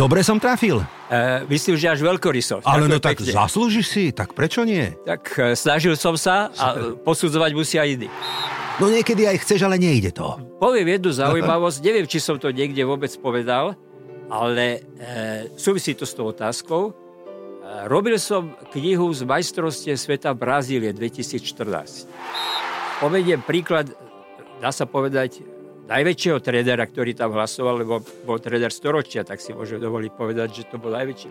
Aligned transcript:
Dobre 0.00 0.24
som 0.24 0.40
trafil. 0.40 0.80
Uh, 0.80 1.44
myslím, 1.52 1.76
že 1.76 1.92
až 1.92 2.00
veľkoryso. 2.00 2.64
Ale 2.64 2.88
no 2.88 2.96
tak 2.96 3.20
pekne. 3.20 3.36
zaslúžiš 3.36 3.86
si, 3.86 4.04
tak 4.10 4.32
prečo 4.32 4.64
nie? 4.64 4.96
Tak 5.04 5.22
uh, 5.36 5.52
snažil 5.52 5.92
som 6.00 6.16
sa 6.16 6.48
a 6.56 6.96
posudzovať 7.04 7.50
musia 7.52 7.84
iný. 7.84 8.08
No 8.80 8.88
niekedy 8.88 9.28
aj 9.28 9.44
chceš, 9.44 9.68
ale 9.68 9.76
nejde 9.76 10.16
to. 10.16 10.40
Poviem 10.56 10.96
jednu 10.96 11.12
zaujímavosť, 11.12 11.78
neviem, 11.86 12.08
či 12.08 12.24
som 12.24 12.40
to 12.40 12.48
niekde 12.48 12.80
vôbec 12.88 13.12
povedal, 13.20 13.76
ale 14.32 14.80
e, 14.96 15.52
súvisí 15.60 15.92
to 15.92 16.08
s 16.08 16.16
tou 16.16 16.32
otázkou. 16.32 16.88
E, 16.88 16.92
robil 17.84 18.16
som 18.16 18.56
knihu 18.72 19.12
z 19.12 19.28
majstrovstie 19.28 19.92
sveta 19.92 20.32
Brazílie 20.32 20.96
2014. 20.96 22.08
Povediem 22.96 23.44
príklad, 23.44 23.92
dá 24.56 24.72
sa 24.72 24.88
povedať, 24.88 25.44
najväčšieho 25.92 26.38
trénera, 26.40 26.88
ktorý 26.88 27.12
tam 27.12 27.36
hlasoval, 27.36 27.84
lebo 27.84 28.00
bol 28.24 28.40
tréner 28.40 28.72
storočia, 28.72 29.28
tak 29.28 29.44
si 29.44 29.52
môžem 29.52 29.76
dovoliť 29.76 30.12
povedať, 30.16 30.48
že 30.64 30.68
to 30.72 30.80
bol 30.80 30.88
najväčší. 30.88 31.28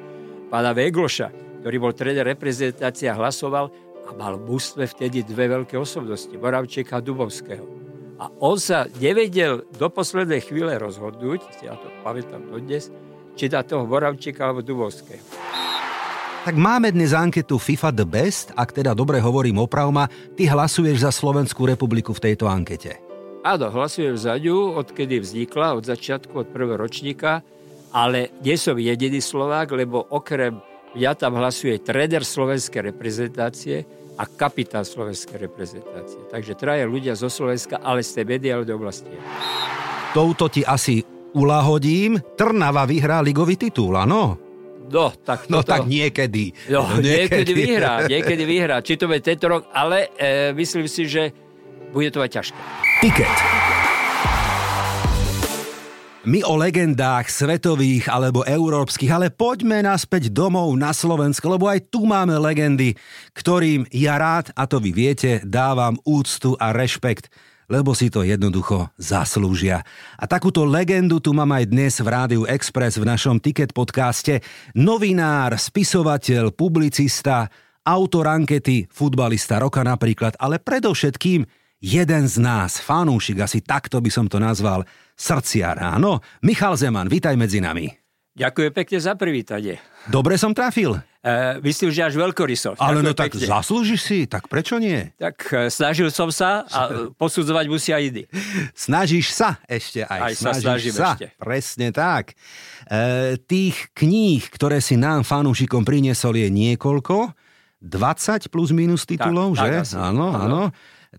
Pána 0.53 0.77
Vegloša, 0.77 1.33
ktorý 1.65 1.77
bol 1.81 1.93
tréner 1.97 2.25
reprezentácia, 2.27 3.17
hlasoval 3.17 3.73
a 4.05 4.09
mal 4.13 4.37
v 4.37 4.53
mústve 4.53 4.85
vtedy 4.85 5.25
dve 5.25 5.49
veľké 5.49 5.77
osobnosti, 5.77 6.33
Moravčeka 6.33 7.01
a 7.01 7.05
Dubovského. 7.05 7.65
A 8.21 8.29
on 8.37 8.61
sa 8.61 8.85
nevedel 9.01 9.65
do 9.73 9.87
poslednej 9.89 10.45
chvíle 10.45 10.77
rozhodnúť, 10.77 11.41
ja 11.65 11.73
to 11.73 11.89
pamätám 12.05 12.45
dodnes, 12.45 12.93
či 13.33 13.49
dá 13.49 13.65
toho 13.65 13.89
Moravčeka 13.89 14.45
alebo 14.45 14.61
Dubovského. 14.61 15.25
Tak 16.41 16.57
máme 16.57 16.89
dnes 16.89 17.13
anketu 17.13 17.61
FIFA 17.61 17.89
The 17.93 18.05
Best, 18.05 18.49
ak 18.57 18.73
teda 18.73 18.97
dobre 18.97 19.21
hovorím 19.21 19.61
opravma, 19.61 20.09
ty 20.33 20.49
hlasuješ 20.49 21.05
za 21.05 21.13
Slovenskú 21.13 21.69
republiku 21.69 22.17
v 22.17 22.33
tejto 22.33 22.49
ankete. 22.49 23.10
Áno, 23.41 23.73
hlasujem 23.73 24.21
za 24.21 24.37
ňu, 24.37 24.77
odkedy 24.77 25.17
vznikla, 25.17 25.73
od 25.73 25.89
začiatku, 25.89 26.45
od 26.45 26.47
prvého 26.53 26.77
ročníka, 26.77 27.41
ale 27.89 28.29
nie 28.45 28.53
som 28.53 28.77
jediný 28.77 29.17
Slovák, 29.17 29.73
lebo 29.73 29.97
okrem 30.13 30.61
ja 30.93 31.17
tam 31.17 31.41
hlasuje 31.41 31.81
tréner 31.81 32.21
slovenskej 32.21 32.93
reprezentácie 32.93 33.81
a 34.13 34.29
kapitán 34.29 34.85
slovenskej 34.85 35.41
reprezentácie. 35.41 36.21
Takže 36.29 36.53
traja 36.53 36.85
ľudia 36.85 37.17
zo 37.17 37.33
Slovenska, 37.33 37.81
ale 37.81 38.05
z 38.05 38.21
tej 38.21 38.25
mediálnej 38.29 38.77
oblasti. 38.77 39.09
Touto 40.13 40.45
ti 40.45 40.61
asi 40.61 41.01
ulahodím. 41.33 42.21
Trnava 42.37 42.85
vyhrá 42.85 43.25
ligový 43.25 43.57
titul, 43.57 43.97
áno? 43.97 44.37
No, 44.91 45.09
tak 45.17 45.49
no, 45.49 45.65
toto... 45.65 45.81
No 45.81 45.81
tak 45.81 45.89
niekedy. 45.89 46.53
No, 46.69 46.85
no 46.85 47.01
niekedy. 47.01 47.17
niekedy 47.25 47.51
vyhrá, 47.57 47.93
niekedy 48.05 48.43
vyhrá. 48.45 48.77
Či 48.85 49.01
to 49.01 49.09
bude 49.09 49.25
tento 49.25 49.49
rok, 49.49 49.65
ale 49.73 50.13
e, 50.13 50.53
myslím 50.53 50.85
si, 50.85 51.09
že 51.09 51.33
bude 51.89 52.11
to 52.13 52.21
aj 52.21 52.29
ťažké. 52.37 52.90
Tiket. 53.01 53.37
My 56.29 56.45
o 56.45 56.53
legendách 56.53 57.33
svetových 57.33 58.05
alebo 58.05 58.45
európskych, 58.45 59.09
ale 59.09 59.33
poďme 59.33 59.81
naspäť 59.81 60.29
domov 60.29 60.69
na 60.77 60.93
Slovensko, 60.93 61.49
lebo 61.49 61.65
aj 61.65 61.89
tu 61.89 62.05
máme 62.05 62.37
legendy, 62.37 62.93
ktorým 63.33 63.89
ja 63.89 64.21
rád, 64.21 64.53
a 64.53 64.69
to 64.69 64.77
vy 64.77 64.93
viete, 64.93 65.41
dávam 65.41 65.97
úctu 66.05 66.53
a 66.61 66.69
rešpekt 66.69 67.33
lebo 67.71 67.97
si 67.97 68.13
to 68.13 68.21
jednoducho 68.21 68.93
zaslúžia. 69.01 69.81
A 70.19 70.29
takúto 70.29 70.61
legendu 70.61 71.17
tu 71.23 71.33
mám 71.33 71.57
aj 71.57 71.71
dnes 71.71 71.97
v 72.03 72.05
Rádiu 72.05 72.43
Express 72.45 73.01
v 73.01 73.07
našom 73.07 73.41
Ticket 73.41 73.73
podcaste. 73.73 74.43
Novinár, 74.77 75.57
spisovateľ, 75.57 76.53
publicista, 76.53 77.47
autor 77.81 78.27
ankety, 78.29 78.91
futbalista 78.91 79.57
roka 79.57 79.81
napríklad, 79.81 80.35
ale 80.37 80.59
predovšetkým 80.59 81.60
jeden 81.81 82.23
z 82.29 82.37
nás, 82.37 82.77
fanúšik, 82.77 83.41
asi 83.41 83.59
takto 83.65 83.97
by 83.97 84.13
som 84.13 84.29
to 84.29 84.37
nazval, 84.37 84.85
srdciar, 85.17 85.81
áno. 85.81 86.21
Michal 86.45 86.77
Zeman, 86.77 87.09
vítaj 87.09 87.33
medzi 87.33 87.57
nami. 87.57 87.89
Ďakujem 88.31 88.71
pekne 88.71 88.97
za 89.03 89.13
privítanie. 89.19 89.75
Dobre 90.07 90.39
som 90.39 90.55
trafil. 90.55 90.95
Uh, 91.21 91.59
myslím, 91.67 91.91
že 91.91 92.01
až 92.07 92.15
veľkoryso. 92.15 92.79
Ale 92.79 93.03
no 93.03 93.11
tak 93.11 93.35
pekne. 93.35 93.43
zaslúžiš 93.43 94.01
si, 94.01 94.19
tak 94.23 94.47
prečo 94.47 94.79
nie? 94.79 95.11
Tak 95.19 95.35
uh, 95.51 95.67
snažil 95.67 96.07
som 96.09 96.31
sa 96.31 96.63
a 96.71 96.79
posudzovať 97.21 97.65
musia 97.67 97.99
iný. 97.99 98.25
Snažíš 98.71 99.35
sa 99.35 99.59
ešte 99.67 100.07
aj. 100.07 100.19
Aj 100.31 100.33
sa 100.33 100.55
snažím 100.55 100.95
sa. 100.95 101.13
ešte. 101.13 101.35
Presne 101.35 101.91
tak. 101.91 102.39
Uh, 102.87 103.35
tých 103.45 103.91
kníh, 103.91 104.41
ktoré 104.47 104.79
si 104.79 104.95
nám 104.95 105.27
fanúšikom 105.27 105.83
priniesol 105.83 106.39
je 106.39 106.47
niekoľko. 106.47 107.35
20 107.83 108.47
plus 108.47 108.69
minus 108.71 109.03
titulov, 109.03 109.59
tak, 109.59 109.65
že? 109.85 109.91
Tak 109.91 110.07
áno, 110.07 110.27
áno 110.31 110.61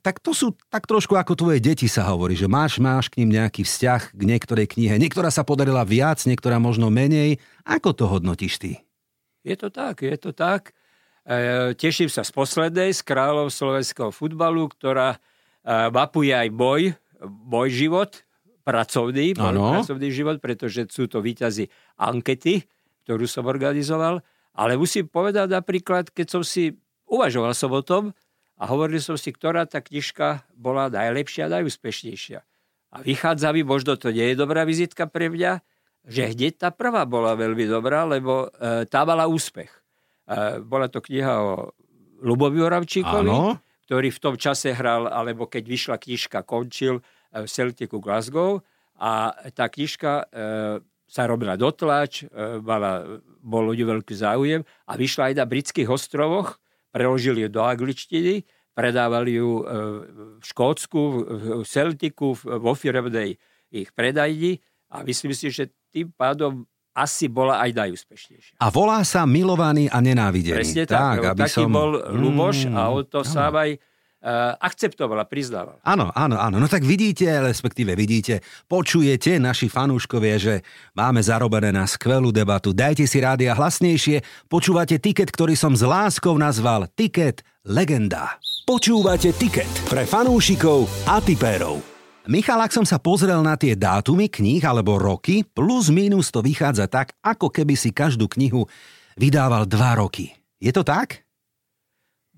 tak 0.01 0.25
to 0.25 0.33
sú 0.33 0.57
tak 0.73 0.89
trošku 0.89 1.13
ako 1.21 1.37
tvoje 1.37 1.61
deti 1.61 1.85
sa 1.85 2.09
hovorí, 2.09 2.33
že 2.33 2.49
máš, 2.49 2.81
máš 2.81 3.13
k 3.13 3.21
ním 3.21 3.37
nejaký 3.37 3.69
vzťah 3.69 4.17
k 4.17 4.23
niektorej 4.25 4.73
knihe. 4.73 4.97
Niektorá 4.97 5.29
sa 5.29 5.45
podarila 5.45 5.85
viac, 5.85 6.25
niektorá 6.25 6.57
možno 6.57 6.89
menej. 6.89 7.37
Ako 7.69 7.93
to 7.93 8.09
hodnotíš 8.09 8.57
ty? 8.57 8.81
Je 9.45 9.53
to 9.53 9.69
tak, 9.69 10.01
je 10.01 10.17
to 10.17 10.33
tak. 10.33 10.73
E, 11.29 11.77
teším 11.77 12.09
sa 12.09 12.25
z 12.25 12.33
poslednej, 12.33 12.97
z 12.97 13.05
kráľov 13.05 13.53
slovenského 13.53 14.09
futbalu, 14.09 14.65
ktorá 14.73 15.13
e, 15.13 15.19
mapuje 15.93 16.33
aj 16.33 16.49
boj, 16.49 16.83
boj 17.29 17.69
život, 17.69 18.25
pracovný, 18.65 19.37
pracovný 19.37 20.09
život, 20.09 20.41
pretože 20.41 20.89
sú 20.89 21.05
to 21.05 21.21
výťazy 21.21 21.69
ankety, 22.01 22.65
ktorú 23.05 23.29
som 23.29 23.45
organizoval. 23.45 24.25
Ale 24.57 24.81
musím 24.81 25.05
povedať 25.05 25.53
napríklad, 25.53 26.09
keď 26.09 26.27
som 26.39 26.43
si 26.47 26.81
uvažoval 27.05 27.53
som 27.53 27.69
o 27.77 27.83
tom, 27.85 28.17
a 28.63 28.71
hovoril 28.71 29.03
som 29.03 29.19
si, 29.19 29.35
ktorá 29.35 29.67
tá 29.67 29.83
knižka 29.83 30.47
bola 30.55 30.87
najlepšia 30.87 31.51
a 31.51 31.59
najúspešnejšia. 31.59 32.47
A 32.95 32.97
vychádza 33.03 33.51
mi, 33.51 33.67
možno 33.67 33.99
to 33.99 34.15
nie 34.15 34.31
je 34.31 34.37
dobrá 34.39 34.63
vizitka 34.63 35.11
pre 35.11 35.27
mňa, 35.27 35.59
že 36.07 36.31
hneď 36.31 36.63
tá 36.63 36.69
prvá 36.71 37.03
bola 37.03 37.35
veľmi 37.35 37.67
dobrá, 37.67 38.07
lebo 38.07 38.47
e, 38.55 38.87
tá 38.87 39.03
mala 39.03 39.27
úspech. 39.27 39.71
E, 40.31 40.63
bola 40.63 40.87
to 40.87 41.03
kniha 41.03 41.35
o 41.43 41.75
Lubovi 42.23 42.63
Oravčíkovi, 42.63 43.35
Áno. 43.35 43.59
ktorý 43.91 44.15
v 44.15 44.23
tom 44.23 44.35
čase 44.39 44.71
hral, 44.71 45.11
alebo 45.11 45.51
keď 45.51 45.65
vyšla 45.67 45.97
knižka, 45.99 46.47
končil 46.47 47.03
e, 47.35 47.43
v 47.43 47.49
Celticu 47.51 47.99
Glasgow 47.99 48.63
a 48.95 49.35
tá 49.51 49.67
knižka 49.67 50.11
e, 50.23 50.25
sa 51.11 51.23
robila 51.27 51.59
dotlač, 51.59 52.23
e, 52.23 52.63
mala, 52.63 53.19
bol 53.43 53.75
ľudí 53.75 53.83
veľký 53.83 54.15
záujem 54.15 54.63
a 54.87 54.93
vyšla 54.95 55.33
aj 55.33 55.35
na 55.35 55.45
britských 55.51 55.91
ostrovoch 55.91 56.63
preložili 56.93 57.49
ju 57.49 57.49
do 57.49 57.65
angličtiny, 57.65 58.45
predávali 58.77 59.41
ju 59.41 59.61
e, 59.61 59.63
v 60.39 60.45
Škótsku, 60.45 61.01
v 61.61 61.67
Celtiku, 61.67 62.37
vo 62.37 62.73
firmnej 62.77 63.41
ich 63.73 63.89
predajni 63.97 64.61
a 64.93 65.01
myslím 65.03 65.33
si, 65.33 65.49
že 65.49 65.73
tým 65.89 66.13
pádom 66.13 66.69
asi 66.93 67.25
bola 67.33 67.65
aj 67.65 67.73
najúspešnejšia. 67.73 68.61
A 68.61 68.69
volá 68.69 69.01
sa 69.09 69.25
Milovaný 69.25 69.89
a 69.89 70.05
nenávidený. 70.05 70.61
Presne 70.61 70.85
tak, 70.85 71.25
tak 71.25 71.33
aby 71.33 71.41
taký 71.49 71.65
som... 71.65 71.73
bol 71.73 71.91
Luboš 72.13 72.69
mm, 72.69 72.77
a 72.77 72.83
on 72.93 73.05
to 73.09 73.25
sám 73.25 73.57
aj 73.57 73.81
uh, 74.23 74.55
akceptovala, 74.63 75.27
priznávala. 75.27 75.83
Áno, 75.83 76.15
áno, 76.15 76.39
áno. 76.39 76.57
No 76.63 76.71
tak 76.71 76.87
vidíte, 76.87 77.27
respektíve 77.43 77.99
vidíte, 77.99 78.41
počujete, 78.71 79.37
naši 79.43 79.67
fanúškovia, 79.67 80.37
že 80.39 80.55
máme 80.95 81.21
zarobené 81.21 81.75
na 81.75 81.85
skvelú 81.85 82.31
debatu. 82.31 82.71
Dajte 82.71 83.05
si 83.05 83.19
rádia 83.19 83.53
hlasnejšie, 83.59 84.49
počúvate 84.49 85.03
tiket, 85.03 85.35
ktorý 85.35 85.59
som 85.59 85.75
s 85.75 85.83
láskou 85.83 86.39
nazval 86.39 86.87
Tiket 86.95 87.43
Legenda. 87.67 88.39
Počúvate 88.63 89.35
tiket 89.35 89.71
pre 89.91 90.07
fanúšikov 90.07 90.87
a 91.07 91.19
tipérov. 91.19 91.83
Michal, 92.31 92.63
ak 92.63 92.71
som 92.71 92.87
sa 92.87 93.03
pozrel 93.03 93.43
na 93.43 93.59
tie 93.59 93.75
dátumy 93.75 94.31
kníh 94.31 94.63
alebo 94.63 94.95
roky, 94.95 95.43
plus 95.43 95.91
minus 95.91 96.31
to 96.31 96.39
vychádza 96.39 96.87
tak, 96.87 97.19
ako 97.19 97.51
keby 97.51 97.75
si 97.75 97.91
každú 97.91 98.31
knihu 98.31 98.63
vydával 99.19 99.67
dva 99.67 99.99
roky. 99.99 100.31
Je 100.63 100.71
to 100.71 100.87
tak? 100.87 101.22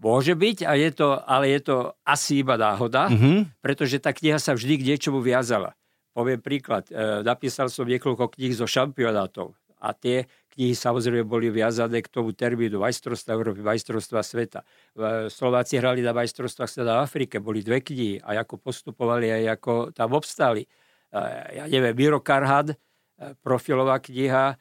Môže 0.05 0.37
byť, 0.37 0.69
a 0.69 0.77
je 0.77 0.91
to, 0.93 1.17
ale 1.17 1.49
je 1.49 1.61
to 1.65 1.77
asi 2.05 2.45
iba 2.45 2.61
náhoda, 2.61 3.09
mm-hmm. 3.09 3.65
pretože 3.65 3.97
tá 4.05 4.13
kniha 4.13 4.37
sa 4.37 4.53
vždy 4.53 4.77
k 4.77 4.87
niečomu 4.93 5.25
viazala. 5.25 5.73
Poviem 6.13 6.45
príklad, 6.45 6.93
e, 6.93 7.25
napísal 7.25 7.73
som 7.73 7.89
niekoľko 7.89 8.37
kníh 8.37 8.53
zo 8.53 8.69
šampionátov 8.69 9.57
a 9.81 9.97
tie 9.97 10.29
knihy 10.53 10.77
samozrejme 10.77 11.25
boli 11.25 11.49
viazané 11.49 12.05
k 12.05 12.13
tomu 12.13 12.37
termínu 12.37 12.85
majstrovstva 12.85 13.33
Európy, 13.33 13.65
majstrovstva 13.65 14.21
sveta. 14.21 14.61
E, 14.93 15.33
Slováci 15.33 15.81
hrali 15.81 16.05
na 16.05 16.13
majstrovstvách 16.13 16.69
sveta 16.69 17.01
v 17.01 17.03
Afrike, 17.03 17.41
boli 17.41 17.65
dve 17.65 17.81
knihy 17.81 18.21
a 18.21 18.45
ako 18.45 18.61
postupovali 18.61 19.33
aj 19.33 19.57
ako 19.57 19.73
tam 19.97 20.13
obstáli. 20.13 20.69
E, 20.69 20.69
ja 21.59 21.65
neviem, 21.65 21.97
Miro 21.97 22.21
Karhad, 22.21 22.77
e, 22.77 22.77
profilová 23.41 24.05
kniha, 24.05 24.53
e, 24.53 24.57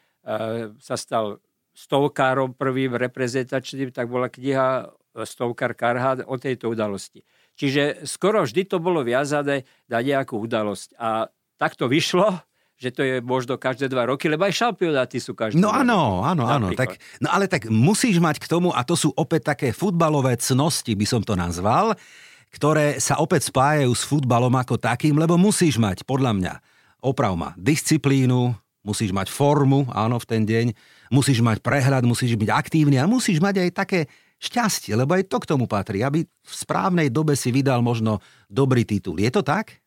sa 0.79 0.95
stal 0.95 1.43
stovkárom 1.75 2.55
prvým 2.55 2.95
reprezentačným, 2.95 3.91
tak 3.91 4.07
bola 4.07 4.31
kniha 4.31 4.87
stovkar 5.21 5.77
Karhad 5.77 6.25
o 6.25 6.35
tejto 6.41 6.73
udalosti. 6.73 7.21
Čiže 7.53 8.09
skoro 8.09 8.41
vždy 8.41 8.65
to 8.65 8.81
bolo 8.81 9.05
viazané 9.05 9.69
na 9.85 10.01
nejakú 10.01 10.41
udalosť. 10.41 10.97
A 10.97 11.29
tak 11.61 11.77
to 11.77 11.85
vyšlo, 11.85 12.41
že 12.81 12.89
to 12.89 13.05
je 13.05 13.21
možno 13.21 13.61
každé 13.61 13.87
dva 13.87 14.09
roky, 14.09 14.25
lebo 14.25 14.43
aj 14.49 14.57
šampionáty 14.57 15.21
sú 15.21 15.37
každé 15.37 15.61
No 15.61 15.69
áno, 15.69 16.25
áno, 16.25 16.49
áno. 16.49 16.73
Tak, 16.73 16.97
no 17.21 17.29
ale 17.29 17.45
tak 17.45 17.69
musíš 17.69 18.17
mať 18.17 18.41
k 18.41 18.49
tomu, 18.49 18.73
a 18.73 18.81
to 18.81 18.97
sú 18.97 19.13
opäť 19.13 19.53
také 19.53 19.69
futbalové 19.69 20.35
cnosti, 20.41 20.97
by 20.97 21.05
som 21.05 21.21
to 21.21 21.37
nazval, 21.37 21.93
ktoré 22.53 22.97
sa 22.97 23.21
opäť 23.21 23.53
spájajú 23.53 23.93
s 23.93 24.03
futbalom 24.03 24.51
ako 24.57 24.81
takým, 24.81 25.15
lebo 25.15 25.37
musíš 25.37 25.77
mať, 25.77 26.03
podľa 26.03 26.33
mňa, 26.35 26.53
oprav 27.05 27.37
ma, 27.37 27.53
disciplínu, 27.55 28.53
musíš 28.83 29.15
mať 29.15 29.31
formu, 29.31 29.87
áno, 29.95 30.19
v 30.19 30.27
ten 30.27 30.41
deň, 30.43 30.75
musíš 31.07 31.39
mať 31.39 31.63
prehľad, 31.63 32.03
musíš 32.03 32.35
byť 32.35 32.49
aktívny 32.51 32.99
a 32.99 33.07
musíš 33.07 33.39
mať 33.39 33.63
aj 33.63 33.69
také 33.71 33.99
šťastie, 34.43 34.99
lebo 34.99 35.15
aj 35.15 35.31
to 35.31 35.39
k 35.39 35.49
tomu 35.55 35.65
patrí, 35.71 36.03
aby 36.03 36.27
v 36.27 36.53
správnej 36.53 37.07
dobe 37.07 37.39
si 37.39 37.55
vydal 37.55 37.79
možno 37.79 38.19
dobrý 38.51 38.83
titul. 38.83 39.15
Je 39.15 39.31
to 39.31 39.39
tak? 39.39 39.79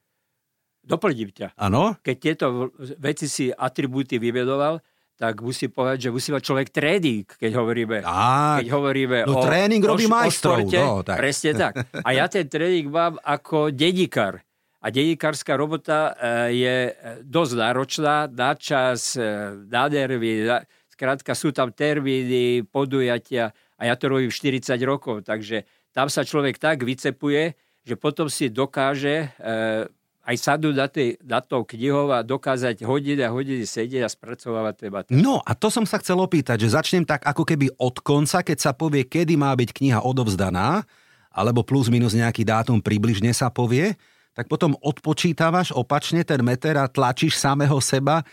Doplním 0.80 1.34
ťa. 1.34 1.58
Áno. 1.60 1.98
Keď 2.00 2.16
tieto 2.16 2.72
veci 2.96 3.26
si 3.26 3.50
atribúty 3.50 4.16
vyvedoval, 4.16 4.80
tak 5.16 5.40
musí 5.40 5.72
povedať, 5.72 6.08
že 6.08 6.10
musí 6.12 6.28
mať 6.28 6.42
človek 6.44 6.68
tréning, 6.70 7.24
keď 7.24 7.52
hovoríme, 7.56 8.04
Á, 8.04 8.60
keď 8.60 8.68
hovoríme 8.68 9.18
no, 9.24 9.40
o, 9.40 9.42
tréning 9.42 9.82
o, 9.82 9.88
robí 9.96 10.04
o 10.04 10.12
majstrov. 10.12 10.60
športe. 10.60 10.76
No, 10.76 11.00
tak. 11.00 11.16
Presne 11.18 11.50
tak. 11.56 11.72
A 12.04 12.08
ja 12.12 12.28
ten 12.28 12.44
tréning 12.46 12.92
mám 12.92 13.16
ako 13.24 13.72
dedikár. 13.72 14.44
A 14.84 14.92
dedikárska 14.92 15.56
robota 15.56 16.14
e, 16.14 16.60
je 16.60 16.76
dosť 17.24 17.52
náročná, 17.58 18.28
na 18.28 18.52
čas, 18.54 19.16
e, 19.16 19.24
na 19.66 19.88
nervy, 19.88 20.46
skrátka 20.92 21.32
sú 21.32 21.50
tam 21.50 21.72
termíny, 21.72 22.62
podujatia 22.68 23.50
a 23.76 23.82
ja 23.88 23.94
to 23.94 24.08
robím 24.08 24.32
40 24.32 24.72
rokov, 24.84 25.28
takže 25.28 25.68
tam 25.92 26.08
sa 26.08 26.24
človek 26.24 26.56
tak 26.56 26.84
vycepuje, 26.84 27.56
že 27.86 27.94
potom 27.94 28.26
si 28.26 28.50
dokáže 28.50 29.30
e, 29.36 29.88
aj 30.26 30.36
sadnúť 30.36 30.74
na, 30.74 30.88
tej, 30.90 31.08
na 31.22 31.38
tou 31.38 31.62
knihou 31.62 32.10
a 32.10 32.26
dokázať 32.26 32.82
hodiny 32.82 33.22
a 33.22 33.30
hodiny 33.30 33.62
sedieť 33.62 34.02
a 34.02 34.10
spracovávať 34.10 34.74
tie. 34.82 34.88
No 35.14 35.38
a 35.38 35.54
to 35.54 35.70
som 35.70 35.86
sa 35.86 36.02
chcel 36.02 36.18
opýtať, 36.18 36.66
že 36.66 36.74
začnem 36.74 37.06
tak 37.06 37.22
ako 37.22 37.46
keby 37.46 37.70
od 37.78 38.02
konca, 38.02 38.42
keď 38.42 38.58
sa 38.58 38.72
povie, 38.74 39.06
kedy 39.06 39.38
má 39.38 39.54
byť 39.54 39.70
kniha 39.70 40.02
odovzdaná, 40.02 40.82
alebo 41.30 41.62
plus 41.62 41.86
minus 41.86 42.16
nejaký 42.16 42.42
dátum 42.42 42.82
približne 42.82 43.30
sa 43.30 43.54
povie, 43.54 43.94
tak 44.34 44.50
potom 44.50 44.74
odpočítavaš 44.82 45.70
opačne 45.72 46.26
ten 46.26 46.42
meter 46.42 46.76
a 46.76 46.90
tlačíš 46.90 47.38
samého 47.38 47.78
seba, 47.78 48.26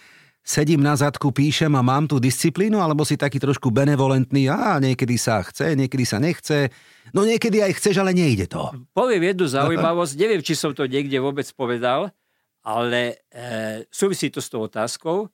sedím 0.44 0.84
na 0.84 1.00
zadku, 1.00 1.32
píšem 1.32 1.72
a 1.74 1.82
mám 1.82 2.06
tú 2.06 2.20
disciplínu, 2.20 2.84
alebo 2.84 3.08
si 3.08 3.16
taký 3.16 3.40
trošku 3.40 3.72
benevolentný, 3.72 4.52
a 4.52 4.78
niekedy 4.78 5.16
sa 5.16 5.42
chce, 5.42 5.74
niekedy 5.80 6.04
sa 6.04 6.20
nechce, 6.20 6.70
No 7.12 7.28
niekedy 7.28 7.60
aj 7.60 7.76
chceš, 7.76 8.00
ale 8.00 8.16
nejde 8.16 8.48
to. 8.48 8.72
Poviem 8.96 9.36
jednu 9.36 9.46
zaujímavosť, 9.60 10.14
neviem, 10.16 10.40
či 10.40 10.56
som 10.56 10.72
to 10.72 10.88
niekde 10.88 11.20
vôbec 11.20 11.44
povedal, 11.52 12.16
ale 12.64 13.20
e, 13.28 13.84
súvisí 13.92 14.32
to 14.32 14.40
s 14.40 14.48
tou 14.48 14.64
otázkou. 14.64 15.28
E, 15.28 15.30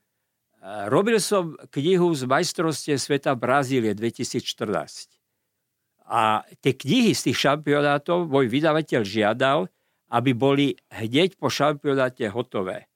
robil 0.90 1.22
som 1.22 1.54
knihu 1.70 2.10
z 2.18 2.26
majstrovstie 2.26 2.98
sveta 2.98 3.38
Brazílie 3.38 3.94
2014. 3.94 5.14
A 6.10 6.42
tie 6.66 6.74
knihy 6.74 7.14
z 7.14 7.30
tých 7.30 7.38
šampionátov 7.38 8.26
môj 8.26 8.50
vydavateľ 8.50 9.02
žiadal, 9.06 9.70
aby 10.10 10.34
boli 10.34 10.74
hneď 10.90 11.38
po 11.38 11.54
šampionáte 11.54 12.26
hotové. 12.34 12.89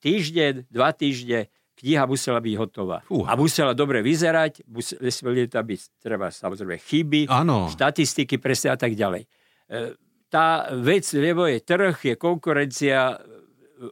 Týždeň, 0.00 0.68
dva 0.68 0.92
týždne, 0.92 1.48
kniha 1.76 2.08
musela 2.08 2.40
byť 2.40 2.54
hotová. 2.56 3.04
Fúha. 3.04 3.28
A 3.28 3.36
musela 3.36 3.76
dobre 3.76 4.00
vyzerať, 4.00 4.64
nesmeli 5.00 5.46
tam 5.46 5.68
byť 5.68 5.80
treba 6.00 6.32
samozrejme 6.32 6.80
chyby, 6.80 7.20
ano. 7.28 7.68
štatistiky 7.68 8.40
presne 8.40 8.72
a 8.72 8.78
tak 8.80 8.96
ďalej. 8.96 9.24
E, 9.24 9.28
tá 10.32 10.72
vec, 10.72 11.04
lebo 11.12 11.44
je 11.46 11.60
trh, 11.60 11.96
je 11.96 12.14
konkurencia, 12.16 13.20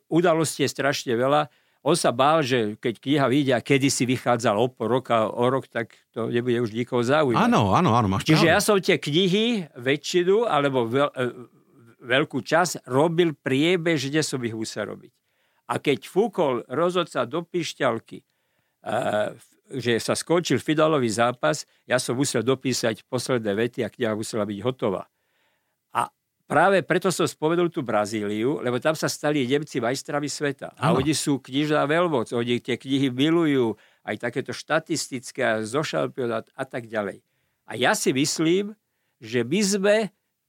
udalostí 0.09 0.65
je 0.65 0.73
strašne 0.73 1.13
veľa. 1.15 1.53
On 1.85 1.93
sa 1.93 2.17
bál, 2.17 2.41
že 2.41 2.81
keď 2.81 2.95
kniha 2.97 3.27
vyjde 3.29 3.53
a 3.53 3.61
kedy 3.61 3.93
si 3.93 4.09
vychádzal 4.09 4.57
o 4.57 4.73
roka, 4.89 5.29
o 5.29 5.45
rok, 5.53 5.69
tak 5.69 5.93
to 6.17 6.33
nebude 6.33 6.65
už 6.65 6.73
nikoho 6.73 7.05
zaujímať. 7.05 7.45
Áno, 7.45 7.77
áno, 7.77 7.93
áno, 7.93 8.09
máš 8.09 8.25
Čiže 8.25 8.49
ja 8.49 8.57
som 8.65 8.81
tie 8.81 8.97
knihy, 8.97 9.69
väčšinu, 9.77 10.49
alebo 10.49 10.89
veľ, 10.89 11.09
e, 11.13 11.25
veľkú 12.01 12.41
časť 12.41 12.89
robil 12.89 13.37
priebežne 13.37 14.25
som 14.25 14.41
ich 14.41 14.57
musel 14.57 14.97
robiť. 14.97 15.13
A 15.65 15.81
keď 15.81 16.05
fúkol 16.05 16.63
rozhodca 16.69 17.25
do 17.25 17.41
pišťalky, 17.41 18.21
že 19.73 19.93
sa 19.97 20.13
skončil 20.13 20.61
fidalový 20.61 21.09
zápas, 21.09 21.65
ja 21.89 21.97
som 21.97 22.21
musel 22.21 22.45
dopísať 22.45 23.09
posledné 23.09 23.57
vety 23.57 23.81
a 23.81 23.89
kniha 23.89 24.13
musela 24.13 24.45
byť 24.45 24.61
hotová. 24.61 25.09
A 25.97 26.13
práve 26.45 26.85
preto 26.85 27.09
som 27.09 27.25
spomenul 27.25 27.73
tú 27.73 27.81
Brazíliu, 27.81 28.61
lebo 28.61 28.77
tam 28.77 28.93
sa 28.93 29.09
stali 29.09 29.49
Nemci 29.49 29.81
majstrami 29.81 30.29
sveta. 30.29 30.77
A 30.77 30.93
ano. 30.93 31.01
oni 31.01 31.17
sú 31.17 31.41
knižná 31.41 31.81
veľmoc, 31.89 32.37
oni 32.37 32.61
tie 32.61 32.77
knihy 32.77 33.09
milujú, 33.09 33.73
aj 34.05 34.21
takéto 34.21 34.53
štatistické, 34.53 35.65
zo 35.65 35.81
šampionát 35.81 36.45
a 36.53 36.65
tak 36.69 36.85
ďalej. 36.85 37.25
A 37.65 37.81
ja 37.81 37.97
si 37.97 38.13
myslím, 38.13 38.77
že 39.17 39.41
my 39.41 39.61
sme 39.65 39.97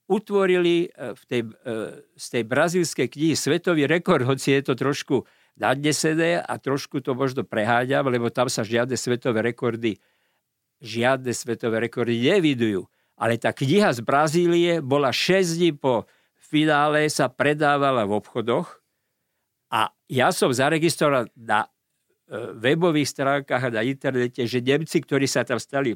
utvorili 0.06 0.90
e, 0.90 1.14
v 1.14 1.24
tej, 1.26 1.42
e, 1.46 1.74
z 2.18 2.26
tej 2.30 2.44
brazílskej 2.46 3.08
knihy 3.10 3.36
svetový 3.38 3.90
rekord, 3.90 4.26
hoci 4.26 4.58
je 4.58 4.62
to 4.62 4.74
trošku 4.78 5.26
nadnesené 5.56 6.42
a 6.42 6.54
trošku 6.60 7.00
to 7.02 7.16
možno 7.16 7.48
preháňam, 7.48 8.10
lebo 8.12 8.30
tam 8.30 8.52
sa 8.52 8.62
žiadne 8.62 8.94
svetové 9.00 9.42
rekordy 9.42 9.98
žiadne 10.84 11.32
svetové 11.32 11.88
rekordy 11.88 12.20
nevidujú. 12.20 12.88
Ale 13.16 13.40
tá 13.40 13.56
kniha 13.56 13.96
z 13.96 14.02
Brazílie 14.04 14.84
bola 14.84 15.16
6 15.16 15.56
dní 15.56 15.72
po 15.72 16.04
finále, 16.36 17.08
sa 17.08 17.32
predávala 17.32 18.04
v 18.04 18.20
obchodoch 18.20 18.84
a 19.72 19.90
ja 20.12 20.30
som 20.36 20.52
zaregistroval 20.52 21.32
na 21.34 21.66
e, 21.66 21.70
webových 22.60 23.10
stránkach 23.10 23.72
a 23.72 23.74
na 23.74 23.82
internete, 23.82 24.44
že 24.46 24.60
Nemci, 24.62 25.00
ktorí 25.02 25.26
sa 25.26 25.48
tam 25.48 25.58
stali 25.58 25.96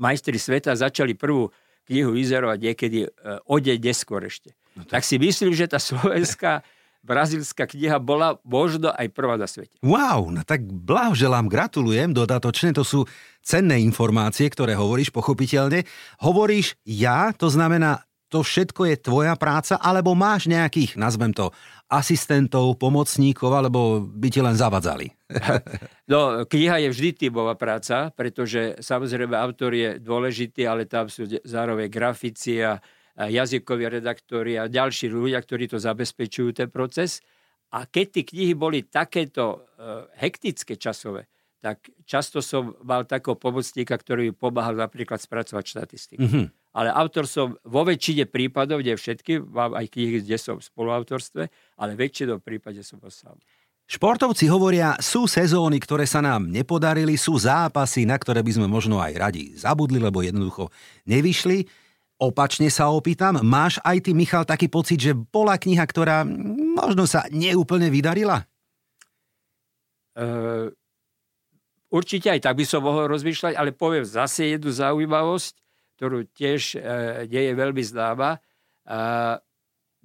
majstri 0.00 0.40
sveta, 0.40 0.74
začali 0.74 1.14
prvú 1.14 1.52
knihu 1.88 2.14
vyzerovať 2.14 2.58
niekedy 2.60 2.98
e, 3.06 3.08
o 3.46 3.56
deň 3.56 3.78
neskôr 3.80 4.22
ešte. 4.26 4.54
No 4.76 4.84
tak... 4.84 5.00
tak 5.00 5.02
si 5.08 5.16
myslím, 5.16 5.54
že 5.56 5.70
tá 5.70 5.80
slovenská 5.80 6.66
brazilská 7.06 7.70
kniha 7.70 8.02
bola 8.02 8.34
možno 8.42 8.90
aj 8.90 9.06
prvá 9.14 9.38
na 9.38 9.46
svete. 9.46 9.78
Wow, 9.78 10.34
no 10.34 10.42
tak 10.42 10.66
blahoželám, 10.66 11.46
gratulujem 11.46 12.10
dodatočne, 12.10 12.74
to 12.74 12.82
sú 12.82 13.06
cenné 13.46 13.78
informácie, 13.78 14.50
ktoré 14.50 14.74
hovoríš 14.74 15.14
pochopiteľne. 15.14 15.86
Hovoríš 16.18 16.74
ja, 16.82 17.30
to 17.30 17.46
znamená, 17.46 18.02
to 18.26 18.42
všetko 18.42 18.90
je 18.90 18.96
tvoja 18.98 19.38
práca, 19.38 19.78
alebo 19.78 20.18
máš 20.18 20.50
nejakých, 20.50 20.98
nazvem 20.98 21.30
to, 21.30 21.54
asistentov, 21.86 22.82
pomocníkov, 22.82 23.50
alebo 23.54 24.02
by 24.02 24.28
ti 24.30 24.40
len 24.42 24.54
zavadzali? 24.58 25.06
No, 26.06 26.46
kniha 26.46 26.86
je 26.86 26.88
vždy 26.94 27.26
tímová 27.26 27.58
práca, 27.58 28.14
pretože 28.14 28.78
samozrejme 28.78 29.34
autor 29.34 29.74
je 29.74 29.98
dôležitý, 29.98 30.62
ale 30.62 30.86
tam 30.86 31.10
sú 31.10 31.26
zároveň 31.42 31.90
grafici 31.90 32.62
a 32.62 32.78
jazykoví 33.18 33.90
redaktori 33.90 34.54
a 34.54 34.70
ďalší 34.70 35.10
ľudia, 35.10 35.42
ktorí 35.42 35.66
to 35.66 35.82
zabezpečujú 35.82 36.54
ten 36.54 36.70
proces. 36.70 37.18
A 37.74 37.90
keď 37.90 38.06
tie 38.14 38.22
knihy 38.22 38.54
boli 38.54 38.86
takéto 38.86 39.66
uh, 39.74 40.06
hektické 40.22 40.78
časové, 40.78 41.26
tak 41.58 41.90
často 42.06 42.38
som 42.38 42.78
mal 42.86 43.02
takého 43.02 43.34
pomocníka, 43.34 43.98
ktorý 43.98 44.30
mi 44.30 44.32
pomáhal 44.36 44.78
napríklad 44.78 45.18
spracovať 45.18 45.64
štatistiky. 45.66 46.22
Mm-hmm. 46.22 46.46
Ale 46.76 46.92
autor 46.92 47.24
som 47.24 47.56
vo 47.64 47.88
väčšine 47.88 48.28
prípadov, 48.28 48.84
nie 48.84 48.92
všetky, 48.92 49.40
mám 49.40 49.72
aj 49.72 49.88
knihy, 49.96 50.20
kde 50.20 50.36
som 50.36 50.60
v 50.60 50.68
spoluautorstve, 50.68 51.48
ale 51.80 51.96
väčšinou 51.96 52.44
prípade 52.44 52.84
som 52.84 53.00
bol 53.00 53.08
sám. 53.08 53.40
Športovci 53.86 54.50
hovoria, 54.50 54.98
sú 55.00 55.24
sezóny, 55.30 55.80
ktoré 55.80 56.04
sa 56.04 56.20
nám 56.20 56.50
nepodarili, 56.50 57.14
sú 57.16 57.38
zápasy, 57.38 58.02
na 58.04 58.20
ktoré 58.20 58.42
by 58.44 58.52
sme 58.60 58.66
možno 58.68 59.00
aj 59.00 59.12
radi 59.14 59.54
zabudli, 59.56 59.96
lebo 60.02 60.20
jednoducho 60.20 60.68
nevyšli. 61.08 61.64
Opačne 62.18 62.68
sa 62.68 62.92
opýtam, 62.92 63.40
máš 63.46 63.80
aj 63.80 64.04
ty, 64.04 64.10
Michal, 64.12 64.44
taký 64.44 64.66
pocit, 64.68 65.00
že 65.00 65.16
bola 65.16 65.56
kniha, 65.56 65.84
ktorá 65.86 66.28
možno 66.76 67.06
sa 67.06 67.24
neúplne 67.32 67.88
vydarila? 67.88 68.44
Uh, 70.16 70.72
určite 71.92 72.32
aj 72.32 72.40
tak 72.42 72.56
by 72.58 72.64
som 72.66 72.84
mohol 72.84 73.06
rozmýšľať, 73.06 73.54
ale 73.54 73.72
poviem 73.72 74.02
zase 74.02 74.50
jednu 74.50 74.72
zaujímavosť, 74.72 75.65
ktorú 75.96 76.28
tiež 76.30 76.76
uh, 76.76 76.82
nie 77.26 77.50
je 77.50 77.52
veľmi 77.56 77.82
známa. 77.82 78.38
Uh, 78.86 79.40